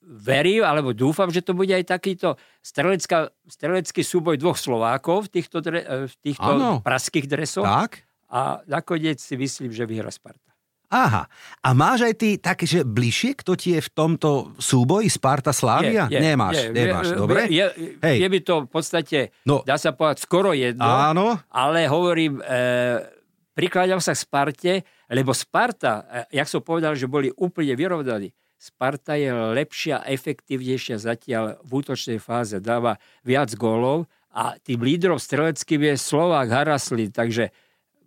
verím, 0.00 0.64
alebo 0.64 0.96
dúfam, 0.96 1.28
že 1.28 1.44
to 1.44 1.52
bude 1.52 1.76
aj 1.76 1.84
takýto 1.84 2.40
strelecká, 2.64 3.36
strelecký 3.52 4.00
súboj 4.00 4.40
dvoch 4.40 4.56
Slovákov 4.56 5.28
v 5.28 5.36
týchto, 5.36 5.60
dre, 5.60 6.08
v 6.08 6.14
týchto 6.24 6.80
praských 6.80 7.28
dresoch. 7.28 7.68
Tak? 7.68 8.00
A 8.32 8.64
nakoniec 8.64 9.20
si 9.20 9.36
myslím, 9.36 9.76
že 9.76 9.84
vyhra 9.84 10.08
Sparta. 10.08 10.55
Aha. 10.86 11.26
A 11.60 11.68
máš 11.74 12.06
aj 12.06 12.14
ty 12.14 12.28
také, 12.38 12.62
že 12.62 12.86
bližšie, 12.86 13.34
kto 13.42 13.58
ti 13.58 13.74
je 13.74 13.80
v 13.82 13.90
tomto 13.90 14.54
súboji 14.56 15.10
Sparta 15.10 15.50
Slávia? 15.50 16.06
Je, 16.06 16.14
je, 16.14 16.20
nemáš, 16.22 16.54
je, 16.56 16.66
nemáš, 16.70 17.06
je, 17.10 17.16
dobre? 17.18 17.40
Je, 17.50 17.66
Hej. 18.02 18.16
je 18.22 18.26
mi 18.30 18.40
to 18.40 18.54
v 18.64 18.68
podstate, 18.70 19.18
No. 19.42 19.66
dá 19.66 19.74
sa 19.76 19.90
povedať, 19.90 20.22
skoro 20.22 20.54
jedno. 20.54 20.86
Áno. 20.86 21.42
Ale 21.50 21.90
hovorím, 21.90 22.38
e, 22.38 22.46
prikladám 23.52 23.98
sa 23.98 24.14
k 24.14 24.22
Sparte, 24.22 24.72
lebo 25.10 25.34
Sparta, 25.34 26.06
e, 26.30 26.38
jak 26.38 26.46
som 26.46 26.62
povedal, 26.62 26.94
že 26.94 27.10
boli 27.10 27.34
úplne 27.34 27.74
vyrovnaní, 27.74 28.30
Sparta 28.56 29.18
je 29.18 29.28
lepšia, 29.30 30.06
efektívnejšia 30.08 30.96
zatiaľ 30.96 31.60
v 31.60 31.70
útočnej 31.76 32.16
fáze, 32.16 32.56
dáva 32.62 32.96
viac 33.20 33.52
gólov 33.52 34.08
a 34.32 34.56
tým 34.56 34.80
lídrom 34.80 35.20
streleckým 35.20 35.82
je 35.82 35.94
Slovák 35.96 36.48
Haraslin, 36.48 37.12
takže 37.12 37.52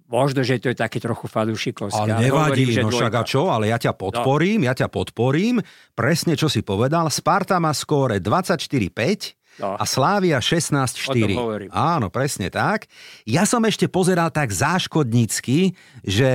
možno, 0.09 0.41
že 0.41 0.57
to 0.57 0.73
je 0.73 0.77
také 0.77 0.97
trochu 0.97 1.29
fanúšikovské. 1.29 1.93
Ale 1.95 2.19
nevadí, 2.19 2.65
hovorím, 2.65 2.69
že 2.73 2.81
no 2.81 2.89
však 2.89 3.13
a 3.13 3.23
čo, 3.23 3.41
ale 3.47 3.69
ja 3.69 3.77
ťa 3.77 3.93
podporím, 3.93 4.65
ja 4.65 4.73
ťa 4.73 4.89
podporím. 4.89 5.61
Presne, 5.93 6.33
čo 6.33 6.49
si 6.49 6.59
povedal, 6.59 7.07
Sparta 7.07 7.61
má 7.61 7.69
skóre 7.71 8.17
24-5 8.17 9.37
No. 9.59 9.75
a 9.75 9.83
Slávia 9.83 10.39
O 10.39 10.41
tom 10.41 10.55
16-4. 10.55 11.35
hovorím. 11.35 11.69
Áno, 11.75 12.07
presne 12.07 12.47
tak. 12.47 12.87
Ja 13.27 13.43
som 13.43 13.59
ešte 13.67 13.91
pozeral 13.91 14.31
tak 14.31 14.55
záškodnícky, 14.55 15.75
že 16.01 16.29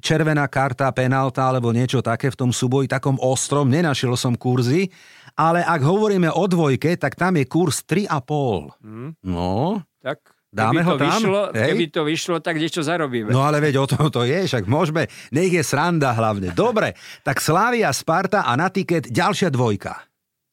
červená 0.00 0.48
karta, 0.48 0.88
penálta 0.90 1.44
alebo 1.44 1.76
niečo 1.76 2.00
také 2.00 2.32
v 2.32 2.40
tom 2.40 2.50
súboji 2.56 2.88
takom 2.88 3.20
ostrom, 3.20 3.68
nenašiel 3.68 4.16
som 4.16 4.32
kurzy, 4.32 4.88
ale 5.36 5.60
ak 5.60 5.80
hovoríme 5.84 6.32
o 6.32 6.44
dvojke, 6.48 6.96
tak 6.96 7.20
tam 7.20 7.36
je 7.36 7.44
kurz 7.44 7.84
3,5. 7.84 8.80
Hm, 8.80 9.10
No, 9.28 9.84
tak 10.00 10.24
Dáme 10.54 10.80
keby 10.80 10.86
ho 10.86 10.92
to 10.94 10.98
tam? 11.02 11.10
Vyšlo, 11.18 11.40
Hej. 11.50 11.68
keby 11.74 11.84
to 11.90 12.02
vyšlo, 12.06 12.36
tak 12.38 12.54
niečo 12.62 12.80
zarobíme. 12.86 13.34
No 13.34 13.42
ale 13.42 13.58
veď 13.58 13.74
o 13.82 13.86
tom 13.90 14.06
to 14.06 14.22
je, 14.22 14.46
však 14.46 14.70
môžeme, 14.70 15.10
nech 15.34 15.50
je 15.50 15.66
sranda 15.66 16.14
hlavne. 16.14 16.54
Dobre, 16.54 16.94
tak 17.26 17.42
Slávia, 17.42 17.90
Sparta 17.90 18.46
a 18.46 18.54
na 18.54 18.70
tiket 18.70 19.10
ďalšia 19.10 19.50
dvojka. 19.50 19.98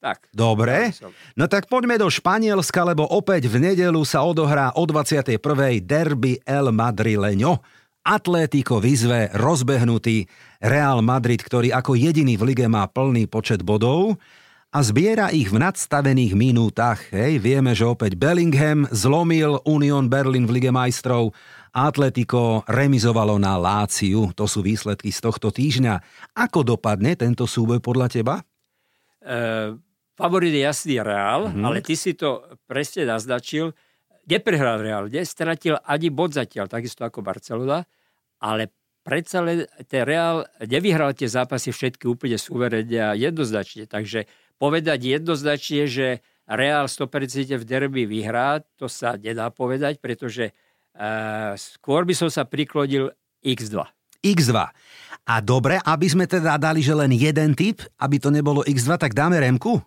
Tak. 0.02 0.34
Dobre, 0.34 0.90
no 1.38 1.46
tak 1.46 1.70
poďme 1.70 1.94
do 1.94 2.10
Španielska, 2.10 2.82
lebo 2.82 3.06
opäť 3.06 3.46
v 3.46 3.70
nedelu 3.70 4.02
sa 4.02 4.26
odohrá 4.26 4.74
o 4.74 4.82
21. 4.82 5.38
derby 5.78 6.42
El 6.42 6.74
Madrileño. 6.74 7.62
Atlético 8.02 8.82
vyzve 8.82 9.30
rozbehnutý 9.30 10.26
Real 10.58 11.06
Madrid, 11.06 11.38
ktorý 11.38 11.70
ako 11.70 11.94
jediný 11.94 12.34
v 12.34 12.50
lige 12.50 12.66
má 12.66 12.90
plný 12.90 13.30
počet 13.30 13.62
bodov 13.62 14.18
a 14.72 14.80
zbiera 14.80 15.28
ich 15.28 15.52
v 15.52 15.60
nadstavených 15.60 16.32
minútach. 16.32 17.12
Hej, 17.12 17.44
vieme, 17.44 17.76
že 17.76 17.84
opäť 17.84 18.16
Bellingham 18.16 18.88
zlomil 18.88 19.60
Union 19.68 20.08
Berlin 20.08 20.48
v 20.48 20.56
Lige 20.58 20.72
majstrov 20.72 21.36
Atletico 21.76 22.64
remizovalo 22.64 23.36
na 23.36 23.60
Láciu. 23.60 24.32
To 24.32 24.48
sú 24.48 24.64
výsledky 24.64 25.12
z 25.12 25.20
tohto 25.20 25.52
týždňa. 25.52 26.00
Ako 26.36 26.64
dopadne 26.64 27.12
tento 27.20 27.44
súboj 27.44 27.84
podľa 27.84 28.08
teba? 28.08 28.34
E, 29.20 29.76
favorit 30.16 30.52
je 30.56 30.64
jasný 30.64 31.04
Real, 31.04 31.48
Mhm. 31.48 31.52
mm-hmm. 31.52 31.66
ale 31.68 31.78
ty 31.84 31.92
si 31.92 32.16
to 32.16 32.40
presne 32.64 33.04
naznačil. 33.04 33.76
Neprehral 34.24 34.80
Real, 34.80 35.04
nestratil 35.12 35.76
ani 35.84 36.08
bod 36.08 36.32
zatiaľ, 36.32 36.70
takisto 36.70 37.04
ako 37.04 37.20
Barcelona, 37.20 37.84
ale 38.40 38.70
predsa 39.02 39.42
len 39.42 39.66
ten 39.84 40.06
Real 40.06 40.46
nevyhral 40.62 41.12
tie 41.12 41.26
zápasy 41.28 41.74
všetky 41.74 42.06
úplne 42.08 42.38
suverene 42.38 42.98
a 43.02 43.18
jednoznačne. 43.18 43.84
Takže 43.90 44.24
povedať 44.62 45.18
jednoznačne, 45.18 45.90
že 45.90 46.22
Real 46.46 46.86
100% 46.86 47.58
v 47.58 47.64
derby 47.66 48.06
vyhrá, 48.06 48.62
to 48.78 48.86
sa 48.86 49.18
nedá 49.18 49.50
povedať, 49.50 49.98
pretože 49.98 50.50
e, 50.50 50.52
skôr 51.58 52.06
by 52.06 52.14
som 52.14 52.30
sa 52.30 52.46
priklonil 52.46 53.10
X2. 53.42 53.82
X2. 54.22 54.54
A 55.22 55.34
dobre, 55.42 55.82
aby 55.82 56.06
sme 56.06 56.30
teda 56.30 56.54
dali, 56.62 56.78
že 56.78 56.94
len 56.94 57.10
jeden 57.10 57.58
typ, 57.58 57.82
aby 57.98 58.22
to 58.22 58.30
nebolo 58.30 58.62
X2, 58.62 58.90
tak 59.02 59.18
dáme 59.18 59.38
remku? 59.42 59.82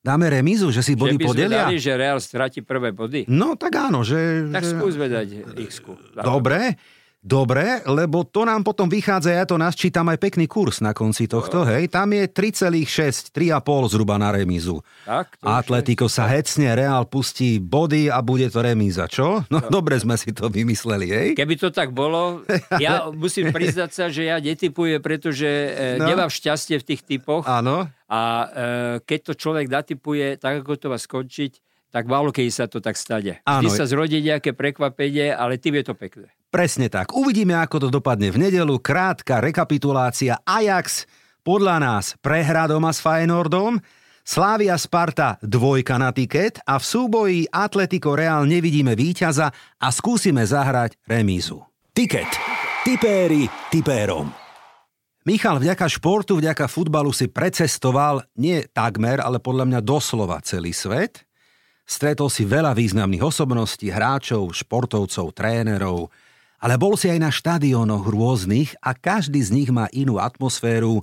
Dáme 0.00 0.32
remízu, 0.32 0.72
že 0.72 0.80
si 0.80 0.96
body 0.96 1.16
že 1.16 1.20
by 1.20 1.24
podelia? 1.28 1.68
dali, 1.68 1.76
že 1.76 1.92
Real 1.92 2.16
stráti 2.24 2.64
prvé 2.64 2.96
body. 2.96 3.28
No 3.28 3.52
tak 3.52 3.76
áno, 3.76 4.00
že... 4.00 4.48
Tak 4.48 4.64
že... 4.64 4.70
skúsme 4.80 5.12
dať 5.12 5.28
x 5.60 5.84
Dobre, 6.16 6.80
dobre, 7.20 7.84
lebo 7.84 8.24
to 8.24 8.42
nám 8.42 8.64
potom 8.64 8.88
vychádza, 8.88 9.30
ja 9.30 9.44
to 9.44 9.54
nasčítam 9.54 10.08
aj 10.08 10.18
pekný 10.18 10.48
kurz 10.48 10.80
na 10.80 10.90
konci 10.90 11.28
tohto, 11.28 11.62
hej, 11.62 11.86
tam 11.86 12.10
je 12.10 12.24
3,6, 12.26 13.30
3,5 13.30 13.92
zhruba 13.92 14.16
na 14.16 14.32
remízu. 14.32 14.80
Tak, 15.04 15.36
Atletico 15.40 16.08
sa 16.08 16.24
hecne, 16.26 16.72
Real 16.72 17.04
pustí 17.04 17.60
body 17.60 18.08
a 18.08 18.24
bude 18.24 18.48
to 18.48 18.60
remíza, 18.60 19.04
čo? 19.04 19.44
No 19.46 19.60
dobre 19.68 20.00
sme 20.00 20.16
si 20.16 20.32
to 20.32 20.48
vymysleli, 20.48 21.06
hej? 21.06 21.28
Keby 21.36 21.54
to 21.56 21.68
tak 21.68 21.92
bolo, 21.92 22.40
ja 22.82 23.12
musím 23.12 23.52
priznať 23.52 23.90
sa, 23.92 24.04
že 24.08 24.24
ja 24.24 24.40
netypujem, 24.40 24.98
pretože 24.98 25.46
e, 25.46 25.68
No. 26.00 26.08
nemám 26.08 26.32
šťastie 26.32 26.80
v 26.80 26.86
tých 26.86 27.02
typoch 27.04 27.44
Áno, 27.44 27.84
a 28.06 28.20
e, 28.20 28.46
keď 29.04 29.18
to 29.22 29.32
človek 29.36 29.68
natypuje 29.68 30.40
tak, 30.40 30.64
ako 30.64 30.74
to 30.74 30.86
má 30.88 30.96
skončiť, 30.96 31.52
tak 31.90 32.06
málo 32.06 32.30
keď 32.30 32.44
sa 32.54 32.66
to 32.70 32.78
tak 32.78 32.94
stane. 32.94 33.42
Vždy 33.42 33.68
Áno. 33.68 33.74
sa 33.74 33.84
zrodí 33.84 34.22
nejaké 34.22 34.54
prekvapenie, 34.54 35.34
ale 35.34 35.58
tým 35.58 35.82
je 35.82 35.84
to 35.90 35.94
pekné. 35.98 36.30
Presne 36.50 36.90
tak. 36.90 37.14
Uvidíme, 37.14 37.54
ako 37.58 37.86
to 37.86 37.88
dopadne 37.90 38.30
v 38.30 38.50
nedelu. 38.50 38.78
Krátka 38.82 39.38
rekapitulácia. 39.38 40.42
Ajax 40.42 41.06
podľa 41.46 41.76
nás 41.78 42.18
prehrá 42.18 42.66
doma 42.66 42.90
s 42.90 42.98
Feyenoordom. 42.98 43.78
Slávia 44.26 44.78
Sparta 44.78 45.40
dvojka 45.42 45.98
na 45.98 46.14
tiket 46.14 46.62
a 46.62 46.78
v 46.78 46.84
súboji 46.84 47.40
Atletico 47.50 48.14
Real 48.14 48.46
nevidíme 48.46 48.94
víťaza 48.94 49.50
a 49.80 49.88
skúsime 49.90 50.46
zahrať 50.46 50.94
remízu. 51.08 51.64
Tiket. 51.90 52.28
Tipéri 52.86 53.50
tipérom. 53.72 54.30
Michal, 55.28 55.60
vďaka 55.60 55.84
športu, 55.84 56.40
vďaka 56.40 56.64
futbalu 56.64 57.12
si 57.12 57.28
precestoval 57.28 58.24
nie 58.40 58.64
takmer, 58.72 59.20
ale 59.20 59.36
podľa 59.36 59.68
mňa 59.68 59.80
doslova 59.84 60.40
celý 60.40 60.72
svet. 60.72 61.28
Stretol 61.90 62.30
si 62.30 62.46
veľa 62.46 62.70
významných 62.70 63.26
osobností, 63.26 63.90
hráčov, 63.90 64.54
športovcov, 64.54 65.34
trénerov, 65.34 66.06
ale 66.62 66.78
bol 66.78 66.94
si 66.94 67.10
aj 67.10 67.18
na 67.18 67.34
štadiónoch 67.34 68.06
rôznych 68.06 68.78
a 68.78 68.94
každý 68.94 69.42
z 69.42 69.50
nich 69.50 69.70
má 69.74 69.90
inú 69.90 70.22
atmosféru, 70.22 71.02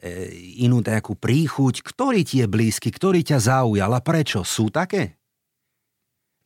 E, 0.00 0.32
inú 0.64 0.80
nejakú 0.80 1.12
príchuť, 1.12 1.84
ktorý 1.84 2.24
ti 2.24 2.40
je 2.40 2.48
blízky, 2.48 2.88
ktorý 2.88 3.20
ťa 3.20 3.36
zaujal 3.36 3.92
a 3.92 4.00
prečo? 4.00 4.40
Sú 4.48 4.72
také? 4.72 5.20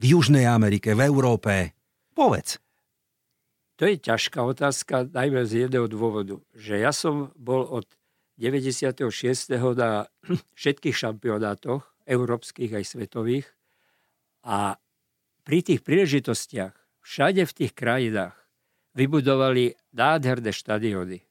V 0.03 0.19
Južnej 0.19 0.51
Amerike, 0.51 0.91
v 0.99 1.07
Európe? 1.07 1.71
Povedz. 2.19 2.59
To 3.79 3.87
je 3.87 3.95
ťažká 3.95 4.43
otázka, 4.43 5.07
najmä 5.07 5.47
z 5.47 5.67
jedného 5.67 5.87
dôvodu, 5.87 6.43
že 6.51 6.83
ja 6.83 6.91
som 6.91 7.31
bol 7.39 7.63
od 7.63 7.87
96. 8.43 9.07
na 9.79 10.11
všetkých 10.59 10.97
šampionátoch, 10.99 11.87
európskych 12.11 12.75
aj 12.75 12.85
svetových 12.91 13.54
a 14.45 14.77
pri 15.45 15.59
tých 15.65 15.81
príležitostiach 15.81 16.73
všade 17.01 17.43
v 17.49 17.53
tých 17.53 17.73
krajinách 17.73 18.37
vybudovali 18.93 19.75
nádherné 19.97 20.53
štadióny 20.53 21.25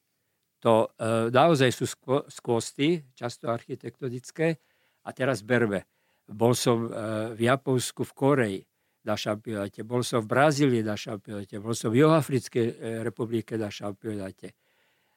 to 0.64 0.88
e, 0.96 1.28
naozaj 1.28 1.68
sú 1.76 1.84
skvosty, 2.32 3.04
často 3.12 3.52
architektonické. 3.52 4.56
A 5.04 5.12
teraz 5.12 5.44
berme. 5.44 5.84
Bol 6.24 6.56
som 6.56 6.88
e, 6.88 6.90
v 7.36 7.40
Japonsku, 7.44 8.00
v 8.08 8.12
Koreji 8.16 8.60
na 9.04 9.12
šampionáte, 9.12 9.84
bol 9.84 10.00
som 10.00 10.24
v 10.24 10.32
Brazílii 10.32 10.80
na 10.80 10.96
šampionáte, 10.96 11.60
bol 11.60 11.76
som 11.76 11.92
v 11.92 12.00
Juhoafrickej 12.00 12.64
e, 12.64 12.74
republike 13.04 13.60
na 13.60 13.68
šampionáte. 13.68 14.56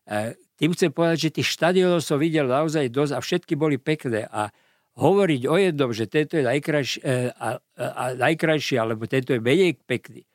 E, 0.03 0.35
tým 0.59 0.75
chcem 0.75 0.91
povedať, 0.91 1.31
že 1.31 1.39
tých 1.39 1.47
štadionov 1.47 2.03
som 2.03 2.19
videl 2.19 2.43
naozaj 2.51 2.91
dosť 2.91 3.15
a 3.15 3.23
všetky 3.23 3.55
boli 3.55 3.79
pekné. 3.79 4.27
A 4.27 4.51
hovoriť 4.97 5.41
o 5.45 5.55
jednom, 5.61 5.89
že 5.93 6.09
tento 6.09 6.35
je 6.35 6.43
najkrajší, 6.43 6.97
e, 7.05 7.29
a, 7.31 7.61
a, 7.61 7.85
a 7.85 8.03
najkrajší 8.17 8.81
alebo 8.81 9.05
tento 9.05 9.31
je 9.31 9.39
menej 9.39 9.77
pekný, 9.85 10.25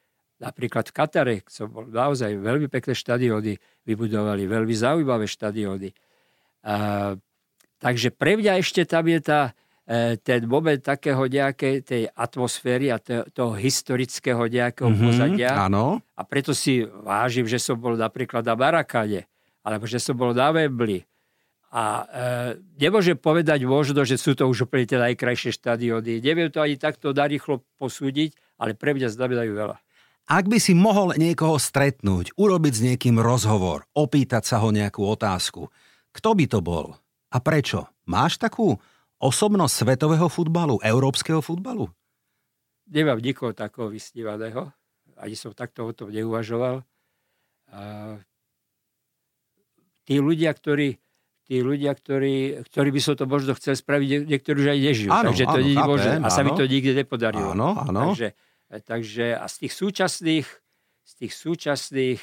Napríklad 0.42 0.90
v 0.90 0.96
Katare 0.98 1.36
som 1.46 1.70
bol 1.70 1.86
naozaj 1.86 2.34
veľmi 2.34 2.66
pekné 2.66 2.98
štadióny, 2.98 3.62
vybudovali 3.86 4.50
veľmi 4.50 4.74
zaujímavé 4.74 5.30
štadióny. 5.30 5.94
A, 6.66 7.14
takže 7.78 8.10
pre 8.10 8.34
mňa 8.34 8.58
ešte 8.58 8.82
tam 8.82 9.06
je 9.06 9.22
tá, 9.22 9.54
e, 9.86 10.18
ten 10.18 10.42
moment 10.50 10.82
takého 10.82 11.30
nejakej 11.30 11.86
tej 11.86 12.02
atmosféry 12.10 12.90
a 12.90 12.98
to, 12.98 13.22
toho 13.30 13.54
historického 13.54 14.42
nejakého 14.50 14.90
mm-hmm, 14.90 15.06
pozadia. 15.06 15.50
Áno. 15.54 16.02
A 16.18 16.26
preto 16.26 16.50
si 16.58 16.82
vážim, 16.82 17.46
že 17.46 17.62
som 17.62 17.78
bol 17.78 17.94
napríklad 17.94 18.42
na 18.42 18.58
Marakane, 18.58 19.30
alebo 19.62 19.86
že 19.86 20.02
som 20.02 20.18
bol 20.18 20.34
na 20.34 20.50
Wembley. 20.50 21.06
A 21.72 21.84
e, 21.84 22.04
nemôžem 22.76 23.16
povedať 23.16 23.64
možno, 23.64 24.04
že 24.04 24.20
sú 24.20 24.36
to 24.36 24.44
už 24.44 24.68
úplne 24.68 24.84
tie 24.84 25.00
najkrajšie 25.00 25.56
štadióny. 25.56 26.20
Neviem 26.20 26.52
to 26.52 26.60
ani 26.60 26.76
takto 26.76 27.16
narýchlo 27.16 27.64
posúdiť, 27.80 28.36
ale 28.60 28.76
pre 28.76 28.92
mňa 28.92 29.08
znamenajú 29.08 29.52
veľa. 29.56 29.76
Ak 30.28 30.46
by 30.46 30.60
si 30.60 30.76
mohol 30.76 31.16
niekoho 31.16 31.56
stretnúť, 31.56 32.36
urobiť 32.36 32.72
s 32.76 32.84
niekým 32.84 33.16
rozhovor, 33.18 33.88
opýtať 33.96 34.44
sa 34.44 34.60
ho 34.60 34.68
nejakú 34.68 35.02
otázku, 35.02 35.72
kto 36.12 36.30
by 36.36 36.44
to 36.44 36.60
bol 36.60 36.94
a 37.32 37.36
prečo? 37.40 37.88
Máš 38.04 38.36
takú 38.36 38.76
osobnosť 39.16 39.72
svetového 39.72 40.28
futbalu, 40.28 40.76
európskeho 40.84 41.40
futbalu? 41.40 41.88
Nemám 42.92 43.18
nikoho 43.24 43.56
takého 43.56 43.88
vysnívaného. 43.88 44.68
Ani 45.16 45.38
som 45.38 45.56
takto 45.56 45.88
o 45.88 45.92
tom 45.96 46.12
neuvažoval. 46.12 46.84
A 47.72 47.80
tí 50.04 50.20
ľudia, 50.20 50.52
ktorí, 50.52 51.00
tí 51.52 51.60
ľudia, 51.60 51.92
ktorí, 51.92 52.64
ktorí 52.64 52.88
by 52.96 53.00
som 53.04 53.12
to 53.12 53.28
možno 53.28 53.52
chcel 53.52 53.76
spraviť, 53.76 54.24
niektorí 54.24 54.56
už 54.64 54.68
aj 54.72 54.80
nežijú. 54.80 55.10
Áno, 55.12 55.28
takže 55.28 55.44
to 55.44 55.58
áno, 55.60 55.66
nie 55.68 55.76
chápem, 55.76 56.24
A 56.24 56.28
sa 56.32 56.40
mi 56.40 56.50
to 56.56 56.64
nikdy 56.64 56.96
nepodarilo. 56.96 57.52
Áno, 57.52 57.76
áno. 57.76 58.16
Takže 58.16 58.32
takže 58.80 59.36
a 59.36 59.44
z 59.44 59.68
tých 59.68 59.72
súčasných, 59.76 60.48
z 61.04 61.12
tých 61.20 61.32
súčasných 61.36 62.20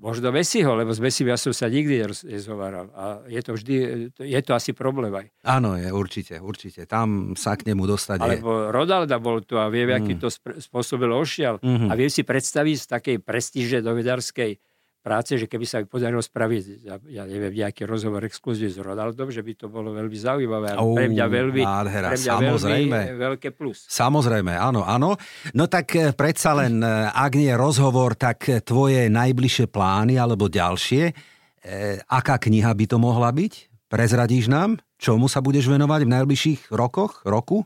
možno 0.00 0.32
Messiho, 0.32 0.72
lebo 0.74 0.90
s 0.90 0.98
Messim 0.98 1.28
ja 1.28 1.36
som 1.36 1.52
sa 1.52 1.68
nikdy 1.68 2.02
nezhováral. 2.24 2.88
A 2.96 3.20
je 3.28 3.40
to 3.44 3.52
vždy, 3.54 3.74
je 4.16 4.40
to 4.40 4.56
asi 4.56 4.72
problém 4.72 5.12
aj. 5.12 5.28
Áno, 5.44 5.76
je, 5.76 5.92
určite, 5.92 6.40
určite. 6.40 6.88
Tam 6.88 7.36
sa 7.36 7.54
k 7.54 7.68
nemu 7.68 7.84
dostať 7.84 8.18
Alebo 8.18 8.72
Rodalda 8.72 9.20
bol 9.20 9.44
tu 9.44 9.60
a 9.60 9.68
vie, 9.68 9.84
mm. 9.84 9.94
aký 10.00 10.12
to 10.16 10.32
spôsobil 10.58 11.12
ošial. 11.12 11.60
Mm-hmm. 11.60 11.92
A 11.92 11.94
viem 11.94 12.08
si 12.08 12.24
predstaviť 12.24 12.76
z 12.80 12.86
takej 12.88 13.16
prestíže 13.20 13.78
novinárskej 13.84 14.56
práce, 15.00 15.32
že 15.40 15.48
keby 15.48 15.64
sa 15.64 15.80
mi 15.80 15.88
podarilo 15.88 16.20
spraviť, 16.20 16.62
ja, 16.84 17.00
ja 17.08 17.24
neviem, 17.24 17.56
nejaký 17.56 17.88
rozhovor 17.88 18.20
exkluzívny 18.28 18.72
s 18.72 18.78
Ronaldom, 18.78 19.32
že 19.32 19.40
by 19.40 19.52
to 19.56 19.66
bolo 19.72 19.96
veľmi 19.96 20.12
zaujímavé. 20.12 20.76
Oh, 20.76 20.92
pre 20.92 21.08
mňa 21.08 21.26
veľmi, 21.26 21.62
nádhera, 21.64 22.08
pre 22.12 22.20
mňa 22.20 22.32
samozrejme. 22.36 22.98
veľmi 23.00 23.16
veľké 23.16 23.48
plus. 23.56 23.88
Samozrejme, 23.88 24.52
áno, 24.52 24.84
áno. 24.84 25.16
No 25.56 25.64
tak 25.66 25.96
eh, 25.96 26.12
predsa 26.12 26.52
len, 26.52 26.84
eh, 26.84 27.08
ak 27.08 27.32
nie 27.32 27.52
rozhovor, 27.56 28.14
tak 28.14 28.46
eh, 28.52 28.60
tvoje 28.60 29.08
najbližšie 29.08 29.72
plány 29.72 30.20
alebo 30.20 30.52
ďalšie, 30.52 31.02
e, 31.08 31.12
aká 32.00 32.36
kniha 32.40 32.72
by 32.72 32.84
to 32.88 32.96
mohla 33.00 33.32
byť? 33.32 33.52
Prezradíš 33.90 34.46
nám? 34.46 34.78
Čomu 35.00 35.26
sa 35.26 35.40
budeš 35.40 35.66
venovať 35.66 36.06
v 36.06 36.12
najbližších 36.12 36.60
rokoch, 36.70 37.24
roku? 37.24 37.64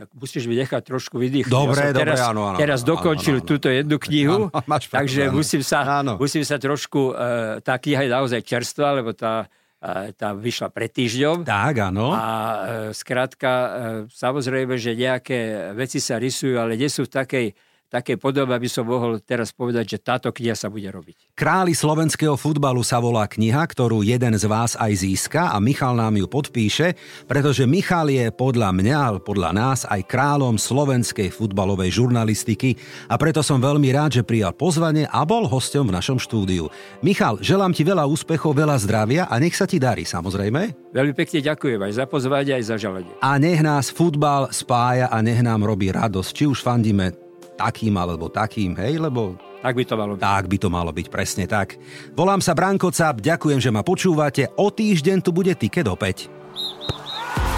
Tak 0.00 0.16
musíš 0.16 0.48
mi 0.48 0.56
nechať 0.56 0.80
trošku 0.80 1.20
vydýchnuť. 1.20 1.52
Dobre, 1.52 1.92
ja 1.92 1.92
dobre, 1.92 2.16
teraz, 2.16 2.18
áno, 2.24 2.42
áno. 2.48 2.56
Teraz 2.56 2.80
dokončil 2.88 3.36
áno, 3.36 3.44
áno, 3.44 3.50
túto 3.52 3.68
jednu 3.68 3.96
knihu, 4.00 4.48
áno, 4.48 4.64
máš 4.64 4.88
takže 4.88 5.28
áno. 5.28 5.36
musím, 5.36 5.60
sa, 5.60 6.00
áno. 6.00 6.16
musím 6.16 6.40
sa 6.40 6.56
trošku, 6.56 7.12
uh, 7.12 7.60
tá 7.60 7.76
kniha 7.76 8.08
je 8.08 8.10
naozaj 8.16 8.40
čerstvá, 8.40 8.96
lebo 8.96 9.12
tá, 9.12 9.44
uh, 9.44 10.08
tá 10.16 10.32
vyšla 10.32 10.72
pred 10.72 10.88
týždňom. 10.88 11.44
Tak, 11.44 11.92
áno. 11.92 12.16
A 12.16 12.24
uh, 12.24 12.56
skrátka, 12.96 13.52
uh, 13.52 13.68
samozrejme, 14.08 14.80
že 14.80 14.96
nejaké 14.96 15.76
veci 15.76 16.00
sa 16.00 16.16
rysujú, 16.16 16.56
ale 16.56 16.80
nie 16.80 16.88
sú 16.88 17.04
v 17.04 17.12
takej 17.20 17.46
také 17.90 18.14
podobe, 18.14 18.54
aby 18.54 18.70
som 18.70 18.86
mohol 18.86 19.18
teraz 19.18 19.50
povedať, 19.50 19.98
že 19.98 19.98
táto 19.98 20.30
kniha 20.30 20.54
sa 20.54 20.70
bude 20.70 20.86
robiť. 20.86 21.34
Králi 21.34 21.74
slovenského 21.74 22.38
futbalu 22.38 22.86
sa 22.86 23.02
volá 23.02 23.26
kniha, 23.26 23.66
ktorú 23.66 24.06
jeden 24.06 24.38
z 24.38 24.46
vás 24.46 24.78
aj 24.78 25.02
získa 25.02 25.50
a 25.50 25.58
Michal 25.58 25.98
nám 25.98 26.14
ju 26.14 26.30
podpíše, 26.30 26.94
pretože 27.26 27.66
Michal 27.66 28.14
je 28.14 28.30
podľa 28.30 28.70
mňa, 28.70 29.26
podľa 29.26 29.50
nás 29.50 29.82
aj 29.90 30.06
kráľom 30.06 30.54
slovenskej 30.54 31.34
futbalovej 31.34 31.90
žurnalistiky 31.98 32.78
a 33.10 33.18
preto 33.18 33.42
som 33.42 33.58
veľmi 33.58 33.90
rád, 33.90 34.22
že 34.22 34.26
prijal 34.26 34.54
pozvanie 34.54 35.10
a 35.10 35.26
bol 35.26 35.50
hosťom 35.50 35.90
v 35.90 35.96
našom 35.98 36.22
štúdiu. 36.22 36.70
Michal, 37.02 37.42
želám 37.42 37.74
ti 37.74 37.82
veľa 37.82 38.06
úspechov, 38.06 38.54
veľa 38.54 38.78
zdravia 38.78 39.26
a 39.26 39.34
nech 39.42 39.58
sa 39.58 39.66
ti 39.66 39.82
darí, 39.82 40.06
samozrejme. 40.06 40.94
Veľmi 40.94 41.14
pekne 41.18 41.42
ďakujem 41.42 41.80
aj 41.82 41.92
za 41.98 42.04
pozvanie, 42.06 42.54
aj 42.54 42.64
za 42.70 42.76
želanie. 42.78 43.10
A 43.18 43.34
nech 43.42 43.58
nás 43.58 43.90
futbal 43.90 44.54
spája 44.54 45.10
a 45.10 45.18
nech 45.18 45.42
nám 45.42 45.66
robí 45.66 45.90
radosť, 45.90 46.30
či 46.30 46.44
už 46.46 46.62
fandíme 46.62 47.19
takým 47.60 47.92
alebo 48.00 48.32
takým, 48.32 48.72
hej, 48.80 48.96
lebo 48.96 49.36
tak 49.60 49.76
by 49.76 49.84
to 49.84 49.94
malo 50.00 50.16
byť. 50.16 50.24
Tak 50.24 50.44
by 50.48 50.56
to 50.56 50.68
malo 50.72 50.90
byť, 50.90 51.06
presne 51.12 51.44
tak. 51.44 51.76
Volám 52.16 52.40
sa 52.40 52.56
Branko 52.56 52.88
Cap, 52.88 53.20
ďakujem, 53.20 53.60
že 53.60 53.68
ma 53.68 53.84
počúvate. 53.84 54.48
O 54.56 54.72
týždeň 54.72 55.20
tu 55.20 55.36
bude 55.36 55.52
tiket 55.52 55.84
opäť. 55.84 56.32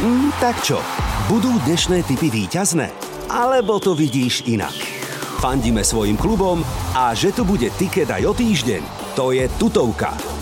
Mm, 0.03 0.35
tak 0.43 0.59
čo, 0.67 0.83
budú 1.31 1.55
dnešné 1.63 2.03
typy 2.03 2.27
výťazné? 2.27 2.91
Alebo 3.31 3.79
to 3.79 3.95
vidíš 3.95 4.43
inak? 4.51 4.75
Fandíme 5.39 5.87
svojim 5.87 6.19
klubom 6.19 6.67
a 6.99 7.15
že 7.15 7.31
tu 7.31 7.47
bude 7.47 7.71
tiket 7.79 8.11
aj 8.11 8.23
o 8.27 8.35
týždeň, 8.35 8.83
to 9.15 9.31
je 9.31 9.47
tutovka. 9.63 10.42